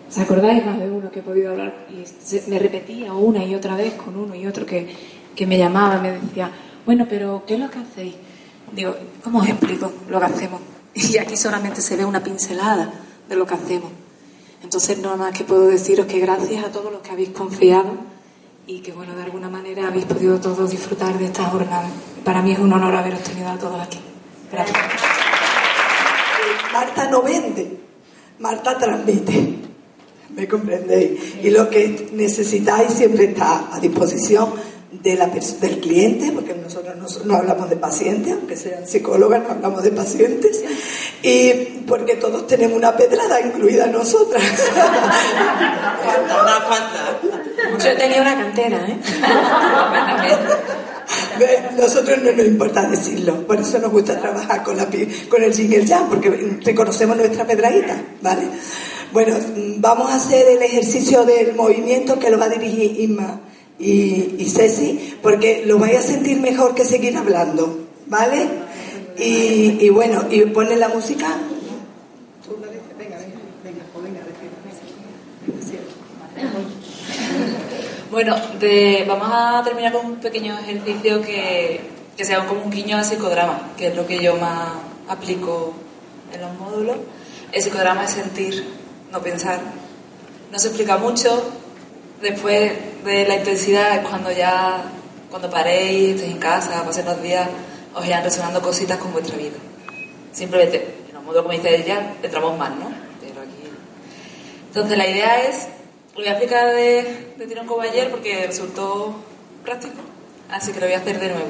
¿Os 0.08 0.18
acordáis 0.18 0.64
más 0.64 0.78
de 0.78 0.90
uno 0.90 1.10
que 1.10 1.20
he 1.20 1.22
podido 1.22 1.50
hablar? 1.50 1.86
Y 1.90 2.50
me 2.50 2.58
repetía 2.58 3.12
una 3.12 3.44
y 3.44 3.54
otra 3.54 3.74
vez 3.76 3.94
con 3.94 4.16
uno 4.16 4.34
y 4.34 4.46
otro 4.46 4.64
que, 4.64 4.88
que 5.34 5.46
me 5.46 5.58
llamaba, 5.58 6.00
me 6.00 6.12
decía, 6.12 6.50
bueno, 6.86 7.06
pero 7.08 7.42
¿qué 7.46 7.54
es 7.54 7.60
lo 7.60 7.70
que 7.70 7.78
hacéis? 7.78 8.14
Digo, 8.72 8.94
¿cómo 9.22 9.40
os 9.40 9.48
explico 9.48 9.92
lo 10.08 10.18
que 10.20 10.26
hacemos? 10.26 10.60
Y 10.94 11.18
aquí 11.18 11.36
solamente 11.36 11.80
se 11.80 11.96
ve 11.96 12.04
una 12.04 12.22
pincelada 12.22 12.92
de 13.28 13.34
lo 13.34 13.44
que 13.44 13.54
hacemos. 13.54 13.90
Entonces, 14.62 14.96
nada 14.98 15.16
más 15.16 15.36
que 15.36 15.42
puedo 15.42 15.66
deciros 15.66 16.06
que 16.06 16.20
gracias 16.20 16.64
a 16.64 16.70
todos 16.70 16.92
los 16.92 17.02
que 17.02 17.10
habéis 17.10 17.30
confiado 17.30 17.96
y 18.68 18.78
que, 18.78 18.92
bueno, 18.92 19.16
de 19.16 19.24
alguna 19.24 19.50
manera 19.50 19.88
habéis 19.88 20.04
podido 20.04 20.38
todos 20.40 20.70
disfrutar 20.70 21.18
de 21.18 21.26
esta 21.26 21.44
jornada. 21.46 21.88
Para 22.24 22.42
mí 22.42 22.52
es 22.52 22.60
un 22.60 22.72
honor 22.72 22.94
haberos 22.94 23.22
tenido 23.22 23.48
a 23.48 23.58
todos 23.58 23.80
aquí. 23.80 23.98
Gracias. 24.52 24.78
Marta 26.72 27.10
no 27.10 27.22
vende, 27.22 27.78
Marta 28.38 28.76
transmite. 28.78 29.54
¿Me 30.30 30.48
comprendéis? 30.48 31.20
Y 31.42 31.50
lo 31.50 31.70
que 31.70 32.08
necesitáis 32.12 32.92
siempre 32.92 33.26
está 33.26 33.72
a 33.72 33.78
disposición 33.78 34.52
de 35.02 35.16
la 35.16 35.26
del 35.26 35.80
cliente, 35.80 36.32
porque 36.32 36.54
nosotros 36.54 37.24
no, 37.24 37.34
hablamos 37.36 37.68
de 37.68 37.76
pacientes, 37.76 38.32
aunque 38.32 38.56
sean 38.56 38.86
psicólogas, 38.86 39.42
no 39.44 39.50
hablamos 39.50 39.82
de 39.82 39.90
pacientes, 39.90 40.64
y 41.22 41.52
porque 41.86 42.16
todos 42.16 42.46
tenemos 42.46 42.76
una 42.76 42.96
pedrada, 42.96 43.40
incluida 43.40 43.86
nosotras. 43.86 44.42
falta, 46.04 46.60
falta. 46.68 47.20
Yo 47.84 47.96
tenía 47.96 48.22
una 48.22 48.34
cantera, 48.34 48.86
¿eh? 48.88 48.98
Nosotros 51.76 52.18
no 52.22 52.32
nos 52.32 52.46
importa 52.46 52.88
decirlo, 52.88 53.46
por 53.46 53.60
eso 53.60 53.78
nos 53.78 53.90
gusta 53.90 54.20
trabajar 54.20 54.62
con, 54.62 54.76
la, 54.76 54.88
con 55.28 55.42
el 55.42 55.52
jingle 55.52 55.84
porque 56.08 56.30
reconocemos 56.62 57.16
nuestra 57.16 57.46
pedradita, 57.46 58.00
¿vale? 58.20 58.42
Bueno, 59.12 59.36
vamos 59.78 60.10
a 60.10 60.16
hacer 60.16 60.46
el 60.48 60.62
ejercicio 60.62 61.24
del 61.24 61.54
movimiento 61.54 62.18
que 62.18 62.30
lo 62.30 62.38
va 62.38 62.46
a 62.46 62.48
dirigir 62.48 63.00
Inma 63.00 63.40
y, 63.78 64.34
y 64.38 64.50
Ceci, 64.50 65.16
porque 65.22 65.64
lo 65.66 65.78
vais 65.78 65.98
a 65.98 66.02
sentir 66.02 66.40
mejor 66.40 66.74
que 66.74 66.84
seguir 66.84 67.16
hablando, 67.16 67.86
¿vale? 68.06 68.48
Y, 69.16 69.78
y 69.80 69.88
bueno, 69.90 70.24
y 70.30 70.40
pone 70.46 70.76
la 70.76 70.88
música. 70.88 71.26
Bueno, 78.14 78.36
de, 78.60 79.04
vamos 79.08 79.28
a 79.28 79.60
terminar 79.64 79.92
con 79.92 80.06
un 80.06 80.16
pequeño 80.20 80.56
ejercicio 80.56 81.20
que, 81.20 81.80
que 82.16 82.24
sea 82.24 82.46
como 82.46 82.62
un 82.62 82.70
guiño 82.70 82.96
al 82.96 83.04
psicodrama, 83.04 83.72
que 83.76 83.88
es 83.88 83.96
lo 83.96 84.06
que 84.06 84.22
yo 84.22 84.36
más 84.36 84.68
aplico 85.08 85.74
en 86.32 86.40
los 86.40 86.54
módulos. 86.54 86.96
El 87.50 87.60
psicodrama 87.60 88.04
es 88.04 88.12
sentir, 88.12 88.72
no 89.10 89.20
pensar. 89.20 89.58
No 90.52 90.58
se 90.60 90.68
explica 90.68 90.96
mucho. 90.96 91.42
Después 92.22 93.04
de 93.04 93.26
la 93.26 93.34
intensidad 93.34 93.96
es 93.96 94.06
cuando 94.08 94.30
ya, 94.30 94.84
cuando 95.28 95.50
paréis, 95.50 96.14
estéis 96.14 96.34
en 96.34 96.38
casa, 96.38 96.84
paséis 96.84 97.06
los 97.06 97.20
días, 97.20 97.48
os 97.96 98.06
irán 98.06 98.22
resonando 98.22 98.62
cositas 98.62 98.98
con 98.98 99.12
vuestra 99.12 99.36
vida. 99.36 99.56
Simplemente, 100.30 100.98
en 101.08 101.14
los 101.14 101.24
módulos, 101.24 101.42
como 101.42 101.58
dice 101.58 101.74
ella, 101.74 102.12
entramos 102.22 102.56
más, 102.56 102.70
¿no? 102.76 102.92
Pero 103.20 103.40
aquí... 103.40 103.68
Entonces 104.68 104.96
la 104.96 105.08
idea 105.08 105.42
es 105.42 105.66
lo 106.14 106.20
voy 106.20 106.28
a 106.28 106.32
explicar 106.32 106.72
de, 106.72 107.34
de 107.36 107.46
tirón 107.46 107.66
como 107.66 107.82
ayer 107.82 108.08
porque 108.08 108.46
resultó 108.46 109.16
práctico, 109.64 110.00
así 110.48 110.72
que 110.72 110.78
lo 110.78 110.86
voy 110.86 110.94
a 110.94 110.98
hacer 110.98 111.18
de 111.18 111.28
nuevo. 111.28 111.48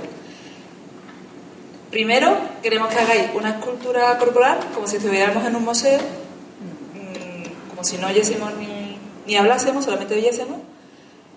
Primero, 1.91 2.37
queremos 2.63 2.89
que 2.89 2.99
hagáis 2.99 3.31
una 3.35 3.51
escultura 3.51 4.17
corporal, 4.19 4.59
como 4.75 4.87
si 4.87 4.97
estuviéramos 4.97 5.45
en 5.45 5.55
un 5.55 5.65
museo, 5.65 6.01
mm, 6.01 7.69
como 7.71 7.85
si 7.85 7.99
no 7.99 8.07
oyésemos 8.07 8.55
ni, 8.57 8.99
ni 9.27 9.37
hablásemos, 9.37 9.85
solamente 9.85 10.15
oyésemos, 10.15 10.61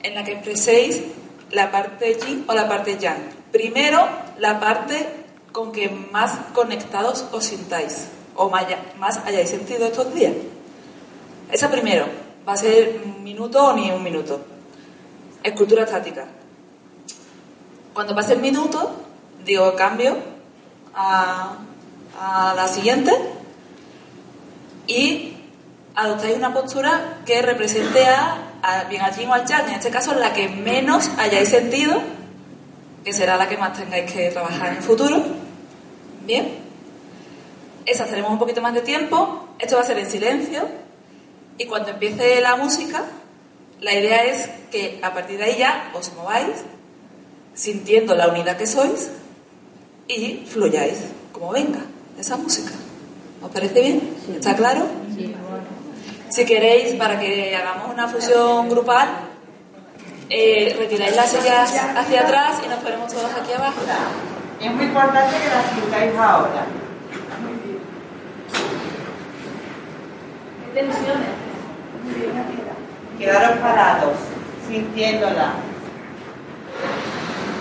en 0.04 0.16
la 0.16 0.24
que 0.24 0.32
expreséis 0.32 1.02
la 1.52 1.70
parte 1.70 2.18
yin 2.26 2.46
o 2.48 2.54
la 2.54 2.70
parte 2.70 2.98
yang. 2.98 3.18
Primero, 3.52 4.08
la 4.38 4.60
parte 4.62 5.06
con 5.52 5.74
que 5.74 5.90
más 5.90 6.32
conectados 6.54 7.26
os 7.34 7.44
sintáis 7.44 8.08
o 8.36 8.50
más 8.50 9.18
hayáis 9.26 9.50
sentido 9.50 9.86
estos 9.86 10.14
días. 10.14 10.34
Esa 11.52 11.70
primero 11.70 12.06
va 12.48 12.54
a 12.54 12.58
ser 12.58 13.02
un 13.04 13.24
minuto 13.24 13.62
o 13.62 13.74
ni 13.74 13.92
un 13.92 14.02
minuto. 14.02 14.40
Escultura 15.44 15.84
estática. 15.84 16.26
Cuando 17.94 18.16
pase 18.16 18.34
el 18.34 18.40
minuto, 18.40 18.96
digo 19.44 19.76
cambio 19.76 20.16
a, 20.96 21.58
la 22.56 22.68
siguiente 22.68 23.12
y 24.88 25.34
adoptáis 25.94 26.36
una 26.36 26.52
postura 26.52 27.20
que 27.26 27.44
represente 27.44 28.06
a, 28.08 28.86
bien 28.90 29.04
al 29.04 29.16
yin 29.16 29.30
o 29.30 29.34
al 29.34 29.46
yang, 29.46 29.68
en 29.68 29.76
este 29.76 29.92
caso 29.92 30.16
la 30.16 30.34
que 30.34 30.50
menos 30.50 31.12
hayáis 31.20 31.50
sentido, 31.50 32.02
que 33.04 33.14
será 33.14 33.38
la 33.38 33.48
que 33.48 33.58
más 33.58 33.78
tengáis 33.78 34.12
que 34.12 34.32
trabajar 34.32 34.70
en 34.70 34.78
el 34.78 34.84
futuro. 34.84 35.22
Bien. 36.26 36.58
Esa 37.86 38.06
tenemos 38.06 38.32
un 38.32 38.40
poquito 38.40 38.62
más 38.62 38.74
de 38.74 38.82
tiempo. 38.82 39.48
Esto 39.60 39.76
va 39.76 39.82
a 39.82 39.86
ser 39.86 40.00
en 40.00 40.10
silencio 40.10 40.87
y 41.58 41.66
cuando 41.66 41.90
empiece 41.90 42.42
la 42.42 42.56
música, 42.56 43.04
la 43.82 43.94
idea 43.94 44.24
es 44.26 44.50
que 44.72 45.00
a 45.02 45.14
partir 45.14 45.38
de 45.38 45.46
ahí 45.46 45.58
ya 45.58 45.92
os 45.94 46.14
mováis, 46.14 46.56
sintiendo 47.54 48.16
la 48.16 48.28
unidad 48.28 48.58
que 48.58 48.68
sois 48.68 49.10
y 50.08 50.46
fluyáis 50.48 51.00
como 51.32 51.52
venga 51.52 51.80
esa 52.20 52.38
música. 52.38 52.72
¿Os 53.42 53.52
parece 53.52 53.82
bien? 53.82 54.16
¿Está 54.36 54.56
claro? 54.56 54.86
Si 56.30 56.46
queréis, 56.46 56.96
para 56.96 57.20
que 57.20 57.56
hagamos 57.56 57.94
una 57.94 58.08
fusión 58.08 58.70
grupal, 58.70 59.10
eh, 60.30 60.76
retiráis 60.78 61.16
las 61.16 61.32
sillas 61.32 61.74
hacia 61.96 62.22
atrás 62.22 62.62
y 62.66 62.70
nos 62.70 62.80
ponemos 62.80 63.12
todos 63.14 63.32
aquí 63.32 63.54
abajo. 63.54 63.82
Es 64.62 64.72
muy 64.72 64.86
importante 64.86 65.38
que 65.38 65.50
las 65.50 65.72
sintáis 65.74 66.14
ahora. 66.16 66.66
Tensiones? 70.78 71.34
Quedaron 73.18 73.58
parados, 73.60 74.18
sintiéndola. 74.68 75.54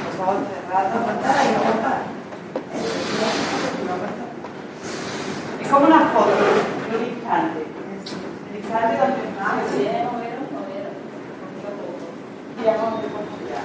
Los 0.04 0.20
ojos 0.20 0.36
cerrados, 0.52 0.92
aguantar 0.92 1.36
y 1.44 1.54
aguantar. 1.54 2.00
Es 5.62 5.68
como 5.68 5.86
una 5.86 6.00
foto, 6.10 6.32
un 6.94 7.04
instante. 7.06 7.60
El 8.50 8.56
instante 8.58 8.96
donde 8.98 9.24
más. 9.40 9.56
Y 12.58 12.66
vamos 12.66 13.02
de 13.02 13.08
confiar. 13.08 13.64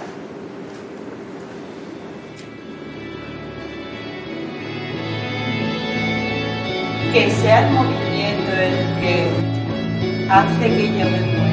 que 7.12 7.30
sea 7.30 7.68
el 7.68 7.74
movimiento 7.74 8.11
el 8.28 9.02
que 9.02 9.30
hace 10.30 10.68
que 10.70 10.88
yo 10.88 11.06
me 11.10 11.22
mueva. 11.22 11.51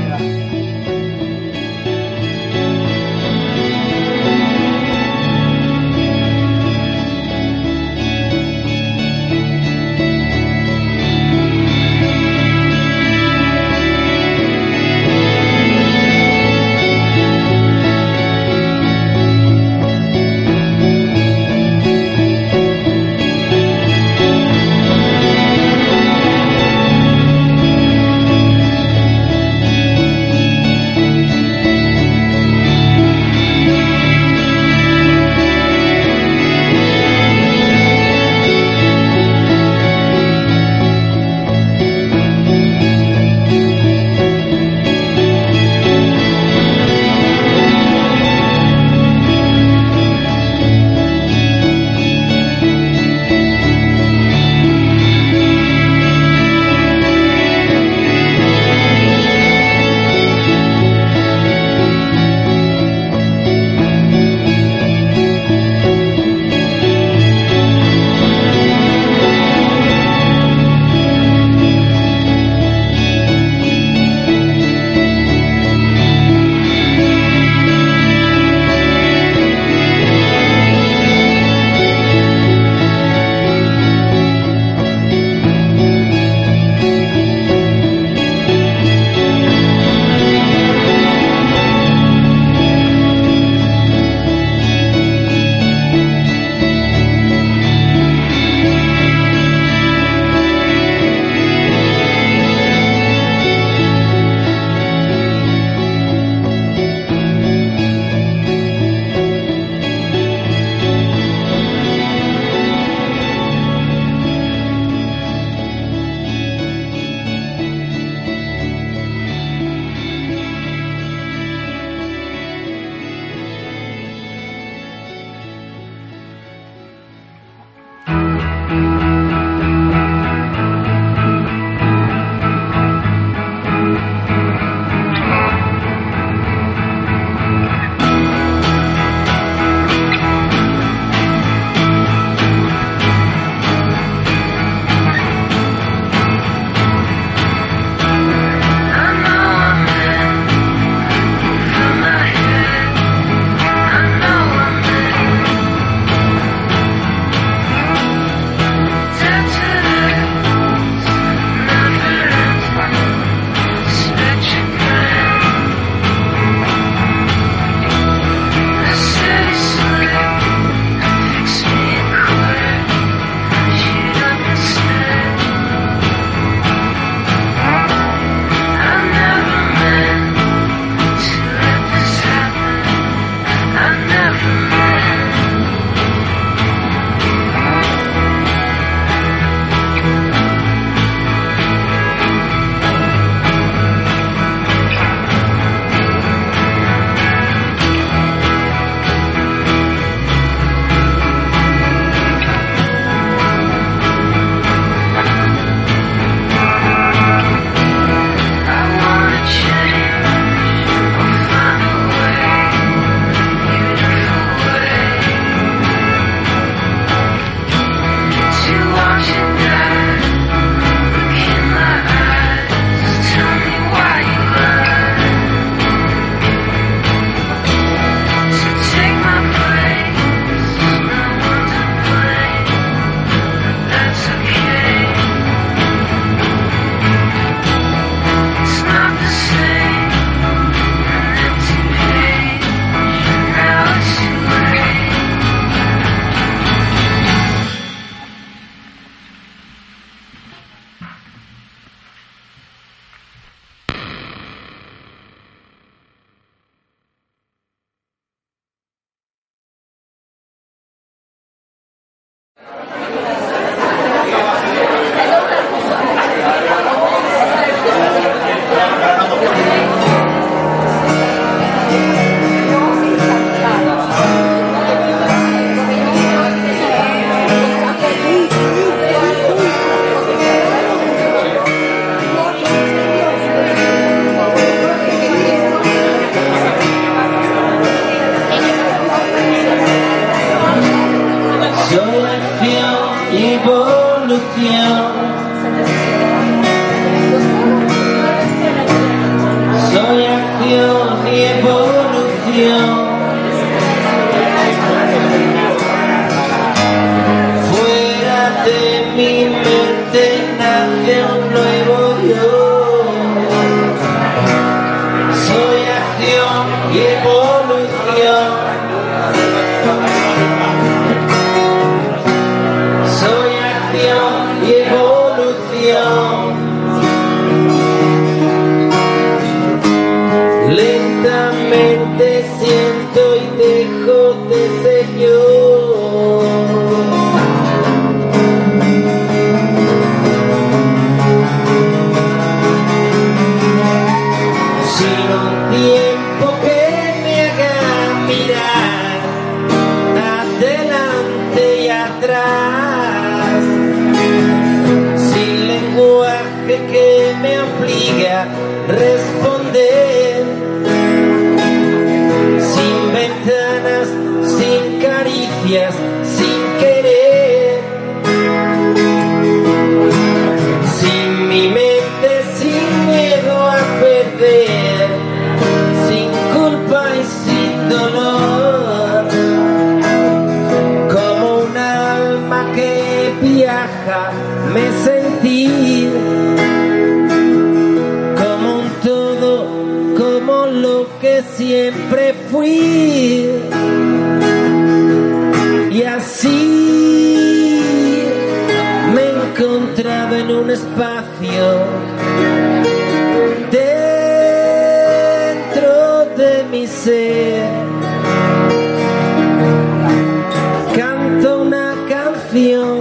Canto 410.94 411.62
una 411.62 411.94
canción 412.08 413.00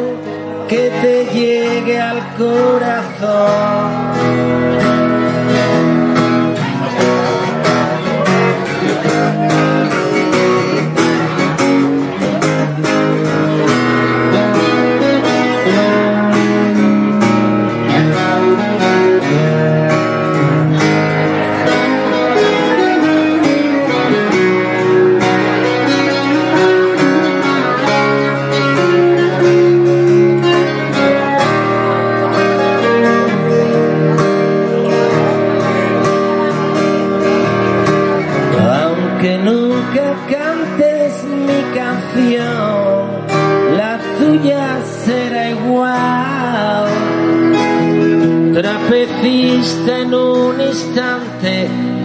que 0.67 0.89
te 1.01 1.25
llegue 1.31 1.99
al 1.99 2.19
corazón. 2.35 2.86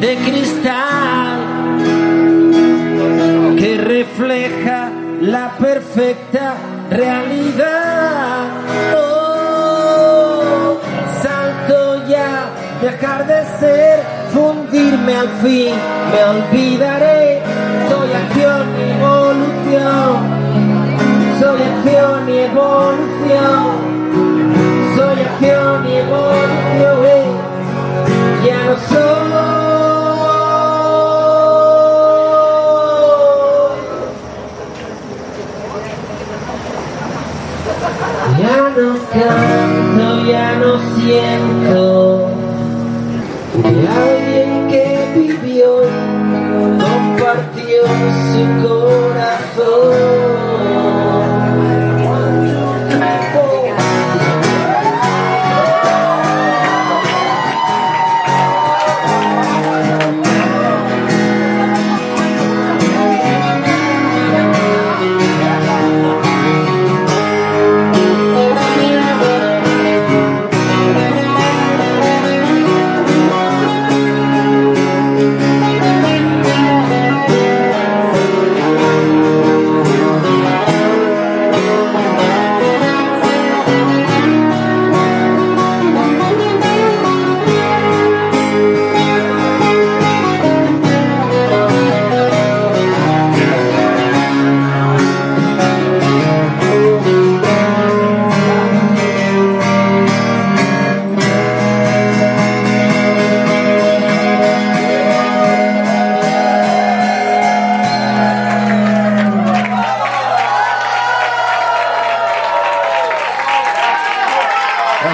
de 0.03 0.17
cristal 0.17 1.39
que 3.57 3.77
refleja 3.77 4.91
la 5.21 5.57
perfecta 5.59 6.55
realidad. 6.91 8.49
Oh, 8.97 10.81
salto 11.23 12.09
ya, 12.09 12.51
dejar 12.83 13.29
de 13.29 13.45
ser, 13.61 14.03
fundirme 14.35 15.15
al 15.15 15.29
fin, 15.41 15.73
me 16.11 16.21
olvidaré. 16.35 17.02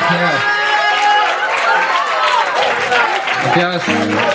Gracias. 0.09 0.43
Gracias. 3.55 4.29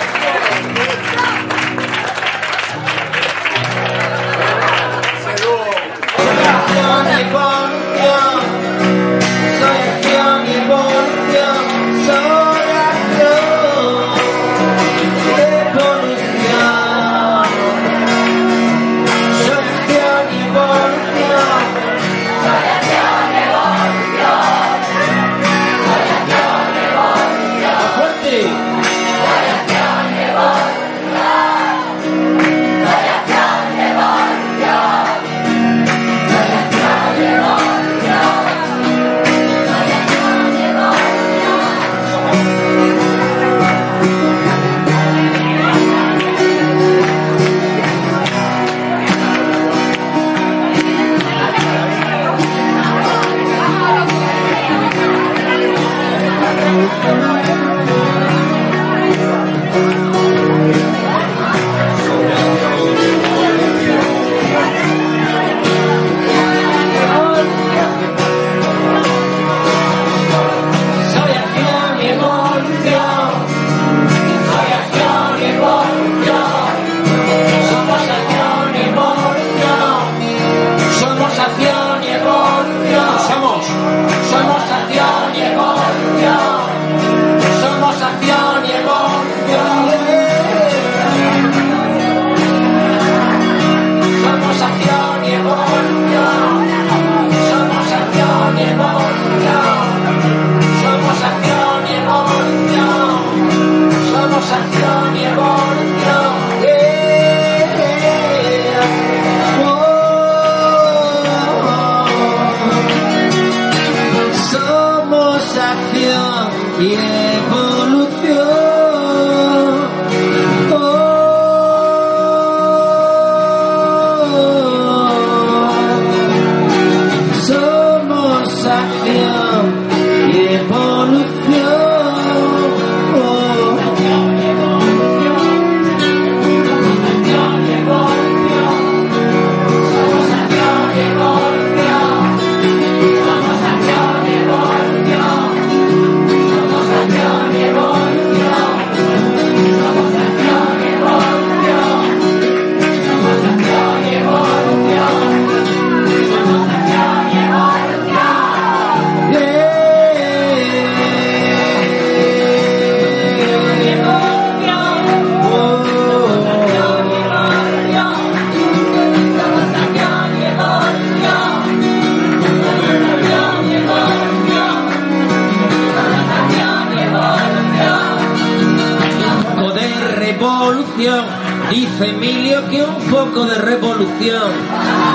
De 183.42 183.56
revolución. 183.56 184.52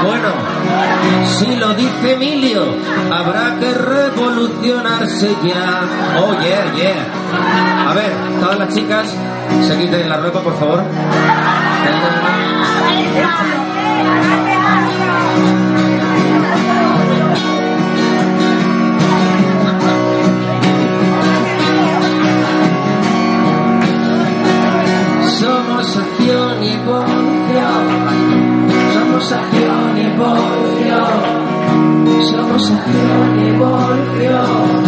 Bueno, 0.04 0.28
si 1.38 1.56
lo 1.56 1.74
dice 1.74 2.14
Emilio, 2.14 2.66
habrá 3.12 3.56
que 3.60 3.74
revolucionarse 3.74 5.36
ya. 5.42 5.82
Oh, 6.20 6.34
yeah, 6.42 6.74
yeah. 6.76 7.90
A 7.90 7.94
ver, 7.94 8.12
todas 8.42 8.60
las 8.60 8.76
chicas, 8.76 9.08
se 9.66 9.78
quiten 9.78 10.10
la 10.10 10.18
ropa, 10.18 10.42
por 10.42 10.60
favor. 10.60 10.84
Acción 32.94 33.40
evolución. 33.40 34.84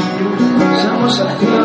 Somos 0.82 1.20
acción 1.22 1.61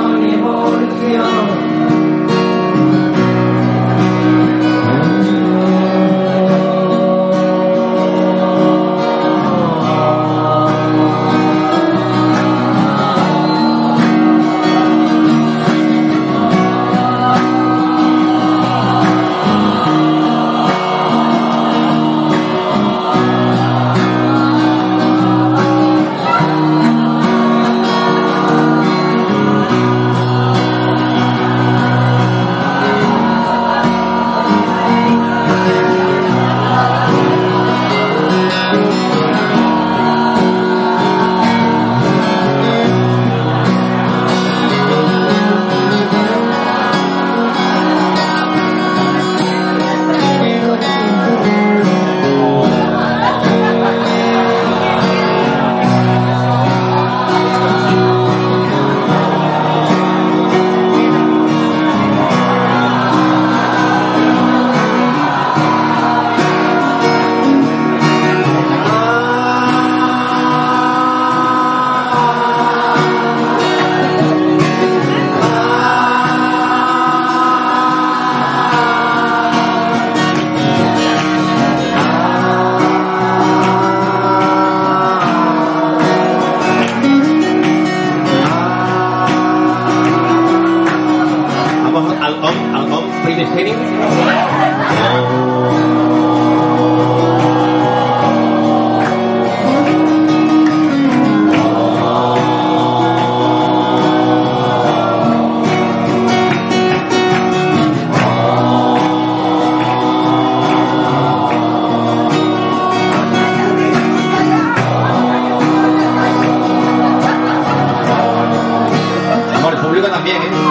también, 120.27 120.53
¿eh? 120.53 120.66